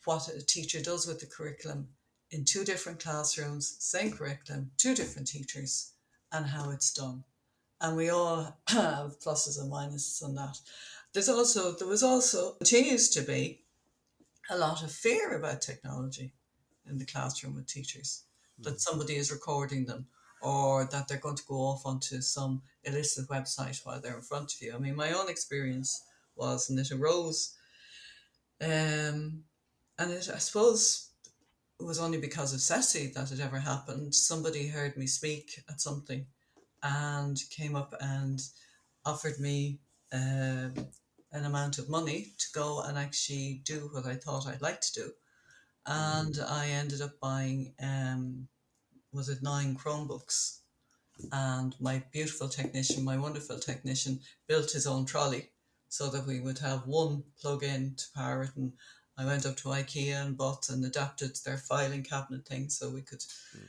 [0.05, 1.89] what a teacher does with the curriculum
[2.31, 5.93] in two different classrooms, same curriculum, two different teachers,
[6.31, 7.25] and how it's done.
[7.81, 10.59] And we all have pluses and minuses on that.
[11.13, 13.62] There's also there was also continues to be
[14.51, 16.33] a lot of fear about technology
[16.89, 18.25] in the classroom with teachers
[18.59, 20.07] that somebody is recording them
[20.43, 24.53] or that they're going to go off onto some illicit website while they're in front
[24.53, 24.75] of you.
[24.75, 26.03] I mean, my own experience
[26.35, 27.55] was, and it arose,
[28.61, 29.45] um,
[29.99, 31.11] and it, I suppose
[31.79, 34.15] it was only because of CESI that it ever happened.
[34.15, 36.27] Somebody heard me speak at something
[36.83, 38.41] and came up and
[39.05, 39.79] offered me
[40.13, 40.75] um,
[41.33, 44.93] an amount of money to go and actually do what I thought I'd like to
[44.93, 45.13] do.
[45.87, 48.49] And I ended up buying um,
[49.13, 50.59] was it nine Chromebooks.
[51.31, 55.51] And my beautiful technician, my wonderful technician, built his own trolley
[55.89, 58.57] so that we would have one plug in to power it.
[58.57, 58.73] And
[59.19, 63.03] I went up to IKEA and bought and adapted their filing cabinet thing so we
[63.03, 63.21] could.
[63.21, 63.69] Mm.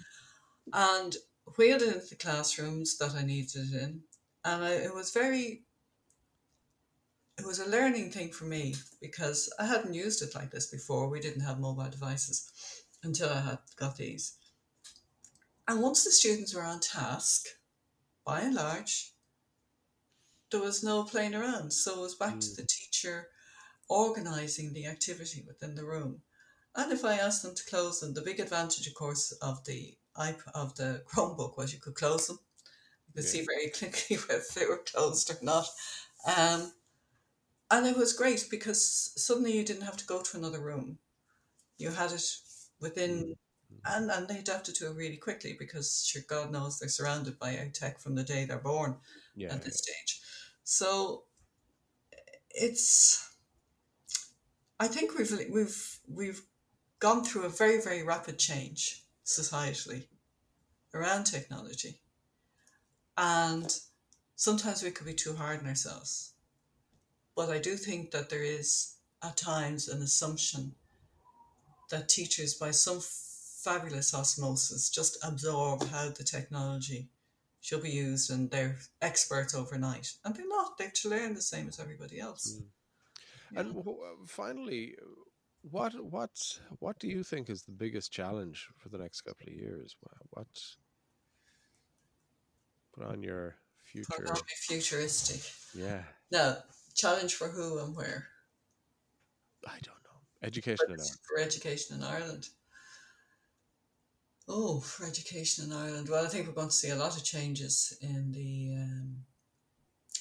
[0.73, 1.15] And
[1.57, 4.01] wheeled it into the classrooms that I needed it in.
[4.45, 5.63] And I, it was very,
[7.37, 11.09] it was a learning thing for me because I hadn't used it like this before.
[11.09, 12.49] We didn't have mobile devices
[13.03, 14.37] until I had got these.
[15.67, 17.47] And once the students were on task,
[18.25, 19.13] by and large,
[20.51, 21.71] there was no playing around.
[21.71, 22.41] So it was back mm.
[22.41, 23.27] to the teacher
[23.89, 26.21] organising the activity within the room.
[26.75, 29.95] And if I asked them to close them, the big advantage, of course, of the
[30.19, 32.39] iP- of the Chromebook was you could close them.
[33.07, 33.29] You could yeah.
[33.29, 35.67] see very clearly whether they were closed or not.
[36.37, 36.71] Um,
[37.73, 40.99] and it was great because suddenly you didn't have to go to another room.
[41.77, 42.25] You had it
[42.79, 43.33] within mm
[43.85, 47.69] and and they adapted to it really quickly because sure God knows they're surrounded by
[47.73, 48.95] tech from the day they're born
[49.35, 49.93] yeah, at this yeah.
[49.93, 50.21] stage.
[50.63, 51.23] So
[52.51, 53.35] it's
[54.79, 56.41] I think we've we've we've
[56.99, 60.05] gone through a very very rapid change societally
[60.93, 61.99] around technology,
[63.17, 63.75] and
[64.35, 66.32] sometimes we could be too hard on ourselves.
[67.35, 70.75] But I do think that there is at times an assumption
[71.89, 77.09] that teachers, by some fabulous osmosis, just absorb how the technology
[77.61, 80.13] should be used and they're experts overnight.
[80.25, 82.57] And they're not, they're to learn the same as everybody else.
[82.57, 83.59] Mm.
[83.59, 84.95] And w- finally,
[85.61, 86.31] what what
[86.79, 89.95] what do you think is the biggest challenge for the next couple of years?
[90.31, 90.47] What
[92.93, 94.07] put on your future?
[94.09, 95.53] Put on futuristic.
[95.75, 96.01] Yeah.
[96.31, 96.57] No
[96.93, 98.27] challenge for who and where?
[99.67, 100.19] I don't know.
[100.43, 101.17] Education for, in Ireland.
[101.27, 102.49] For education in Ireland.
[104.47, 106.09] Oh, for education in Ireland.
[106.09, 109.17] Well, I think we're going to see a lot of changes in the um,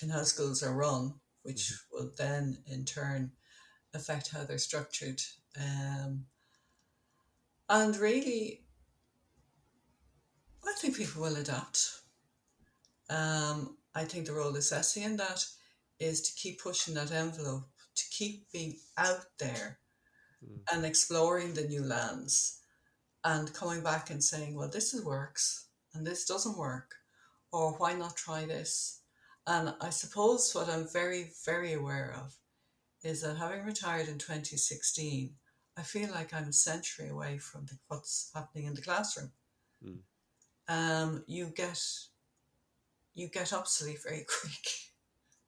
[0.01, 2.05] in how schools are run, which mm-hmm.
[2.05, 3.33] will then in turn
[3.95, 5.21] affect how they're structured.
[5.61, 6.27] Um,
[7.69, 8.63] and really,
[10.65, 12.01] I think people will adapt.
[13.11, 15.45] Um, I think the role of CESI in that
[16.03, 19.79] is to keep pushing that envelope, to keep being out there
[20.45, 20.59] mm.
[20.73, 22.61] and exploring the new lands
[23.25, 26.95] and coming back and saying, well, this works and this doesn't work,
[27.53, 29.01] or why not try this?
[29.47, 32.37] And I suppose what I'm very, very aware of
[33.03, 35.35] is that having retired in 2016,
[35.77, 39.33] I feel like I'm a century away from the, what's happening in the classroom.
[39.85, 39.99] Mm.
[40.69, 41.81] Um, you get
[43.15, 44.67] you get obsolete very quick,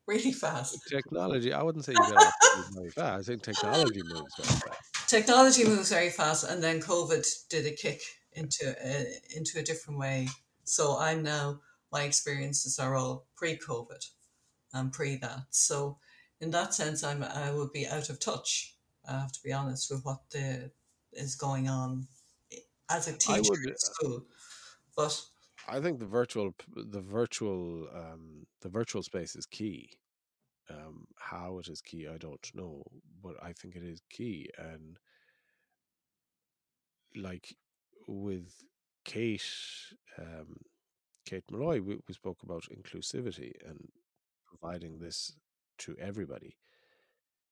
[0.07, 0.78] really fast.
[0.88, 2.14] Technology, I wouldn't say you
[2.74, 3.28] very fast.
[3.28, 5.09] I think technology moves very fast.
[5.09, 8.00] Technology moves very fast, and then COVID did a kick
[8.32, 10.28] into a, into a different way.
[10.64, 11.61] So I'm now
[11.92, 14.05] my experiences are all pre-COVID
[14.72, 15.42] and pre that.
[15.50, 15.98] So
[16.40, 18.76] in that sense, I'm I would be out of touch.
[19.09, 20.70] I have to be honest with what the,
[21.12, 22.09] is going on
[22.52, 22.57] eh,
[22.90, 24.24] as a teacher would, at school.
[24.96, 25.20] But
[25.69, 29.91] I think the virtual the virtual um, the virtual space is key.
[30.71, 32.85] Um, how it is key, I don't know,
[33.23, 34.49] but I think it is key.
[34.57, 34.97] And
[37.15, 37.55] like
[38.09, 38.51] with
[39.05, 39.45] Kate,
[40.19, 40.57] um,
[41.27, 43.89] Kate Malloy, we, we spoke about inclusivity and
[44.47, 45.33] providing this
[45.81, 46.57] to everybody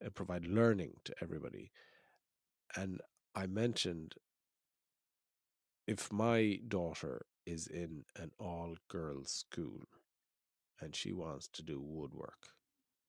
[0.00, 1.70] and provide learning to everybody.
[2.76, 3.00] And
[3.34, 4.14] I mentioned
[5.86, 9.82] if my daughter is in an all girls school
[10.80, 12.48] and she wants to do woodwork.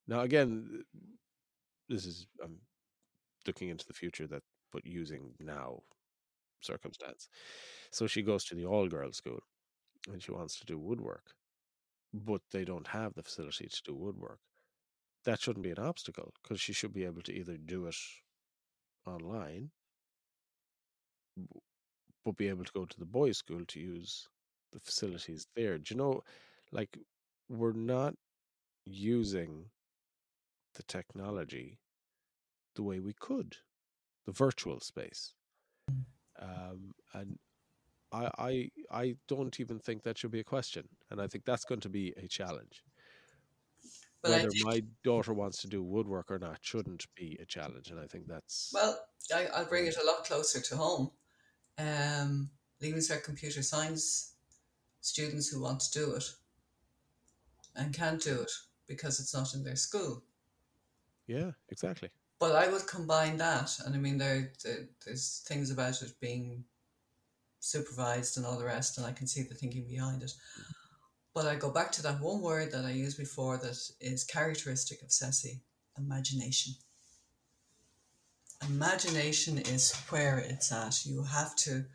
[0.07, 0.83] Now, again,
[1.89, 2.57] this is, I'm
[3.45, 5.81] looking into the future that, but using now
[6.61, 7.29] circumstance.
[7.91, 9.39] So she goes to the all girls school
[10.11, 11.31] and she wants to do woodwork,
[12.13, 14.39] but they don't have the facility to do woodwork.
[15.25, 17.95] That shouldn't be an obstacle because she should be able to either do it
[19.05, 19.71] online,
[22.23, 24.27] but be able to go to the boys' school to use
[24.71, 25.77] the facilities there.
[25.77, 26.23] Do you know,
[26.71, 26.97] like,
[27.49, 28.15] we're not
[28.85, 29.65] using
[30.75, 31.79] the technology
[32.75, 33.57] the way we could,
[34.25, 35.33] the virtual space.
[36.41, 37.37] Um, and
[38.11, 40.87] I, I, I don't even think that should be a question.
[41.11, 42.83] And I think that's going to be a challenge.
[44.21, 47.91] but Whether think, my daughter wants to do woodwork or not shouldn't be a challenge.
[47.91, 48.71] And I think that's.
[48.73, 48.99] well,
[49.33, 51.11] I, I'll bring it a lot closer to home.
[51.77, 52.49] Um,
[52.81, 54.33] leaving cert computer science
[55.01, 56.23] students who want to do it
[57.75, 58.51] and can't do it
[58.87, 60.23] because it's not in their school.
[61.27, 62.09] yeah, exactly.
[62.39, 66.65] But I would combine that, and I mean, there, there there's things about it being
[67.59, 70.33] supervised and all the rest, and I can see the thinking behind it.
[71.33, 75.01] But I go back to that one word that I used before that is characteristic
[75.01, 75.61] of CESI
[75.97, 76.73] imagination.
[78.69, 81.05] Imagination is where it's at.
[81.05, 81.85] You have to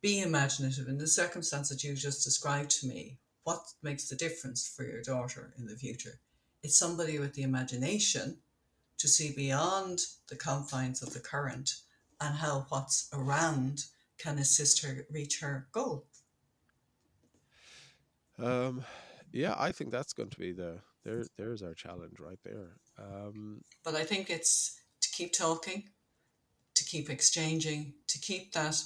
[0.00, 3.18] be imaginative in the circumstance that you just described to me.
[3.44, 6.20] What makes the difference for your daughter in the future?
[6.62, 8.38] It's somebody with the imagination
[8.98, 11.74] to see beyond the confines of the current
[12.20, 13.84] and how what's around
[14.18, 16.06] can assist her reach her goal.
[18.38, 18.84] Um,
[19.32, 21.24] yeah, I think that's going to be the there.
[21.36, 22.76] There's our challenge right there.
[22.98, 24.78] Um, But I think it's
[25.12, 25.90] keep talking,
[26.74, 28.82] to keep exchanging, to keep that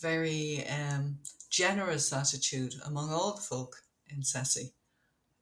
[0.00, 1.18] very um,
[1.50, 3.76] generous attitude among all the folk
[4.08, 4.72] in CESI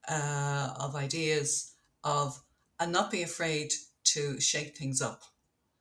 [0.07, 1.73] uh, of ideas
[2.03, 2.41] of
[2.79, 3.73] and not be afraid
[4.05, 5.23] to shake things up.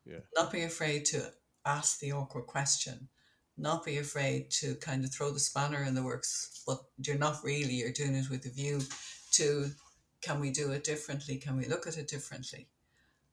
[0.05, 0.21] Yeah.
[0.37, 1.33] Not be afraid to
[1.65, 3.09] ask the awkward question.
[3.57, 7.45] Not be afraid to kind of throw the spanner in the works, but you're not
[7.45, 8.81] really, you're doing it with a view
[9.33, 9.71] to
[10.21, 11.37] can we do it differently?
[11.37, 12.69] Can we look at it differently?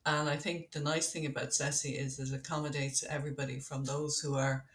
[0.06, 4.36] And I think the nice thing about CESI is it accommodates everybody from those who
[4.36, 4.66] are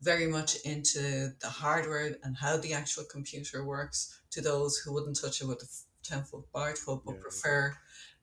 [0.00, 5.20] very much into the hardware and how the actual computer works to those who wouldn't
[5.20, 5.68] touch it with a
[6.04, 7.20] 10 foot bar foot but Yeah.
[7.22, 7.78] prefer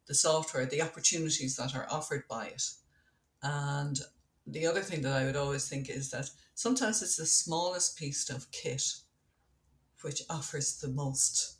[0.08, 2.64] the software, the opportunities that are offered by it.
[3.42, 4.00] And
[4.48, 8.30] the other thing that I would always think is that sometimes it's the smallest piece
[8.30, 8.84] of kit
[10.02, 11.59] which offers the most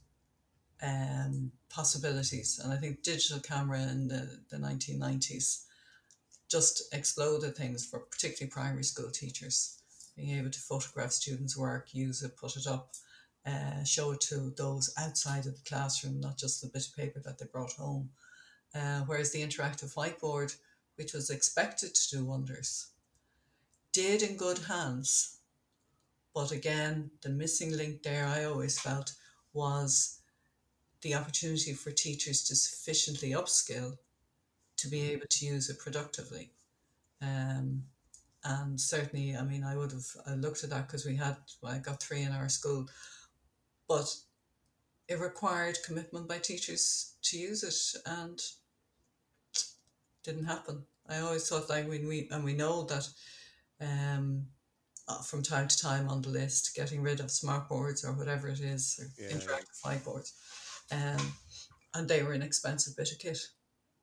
[0.82, 2.60] um, possibilities.
[2.64, 5.64] And I think digital camera in the, the 1990s
[6.50, 9.80] just exploded things for particularly primary school teachers.
[10.16, 12.94] Being able to photograph students' work, use it, put it up,
[13.46, 17.20] uh, show it to those outside of the classroom, not just the bit of paper
[17.20, 18.10] that they brought home.
[18.76, 20.56] Uh, whereas the interactive whiteboard,
[20.96, 22.88] which was expected to do wonders,
[23.94, 25.38] did in good hands.
[26.34, 29.14] But again, the missing link there, I always felt,
[29.54, 30.19] was
[31.02, 33.98] the opportunity for teachers to sufficiently upskill
[34.78, 36.52] to be able to use it productively.
[37.22, 37.84] Um,
[38.44, 41.74] and certainly, I mean, I would have I looked at that because we had, well,
[41.74, 42.88] I got three in our school,
[43.88, 44.14] but
[45.08, 48.40] it required commitment by teachers to use it and
[50.24, 50.84] didn't happen.
[51.10, 53.10] I always thought like when we and we know that
[53.82, 54.46] um
[55.08, 58.48] uh, from time to time on the list, getting rid of smart boards or whatever
[58.48, 59.38] it is, or Yeah.
[59.38, 60.34] interactive whiteboards.
[60.92, 61.34] Um
[61.96, 63.40] and they were an expensive bit of kit,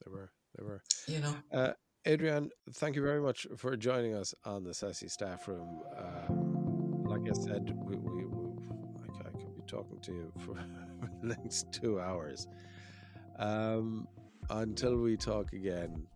[0.04, 1.74] They were They were you know.
[2.06, 5.80] Adrienne, thank you very much for joining us on the CESI staff room.
[5.96, 6.32] Uh,
[7.08, 8.50] like I said, we, we, we
[9.02, 10.54] I, I, could be talking to you for
[11.22, 12.46] the next two hours.
[13.40, 14.06] Um,
[14.50, 16.06] until we talk again,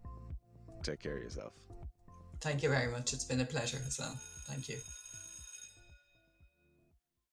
[0.84, 1.54] take care of yourself.
[2.40, 3.12] Thank you very much.
[3.12, 4.16] It's been a pleasure, Hassan.
[4.46, 4.78] Thank you.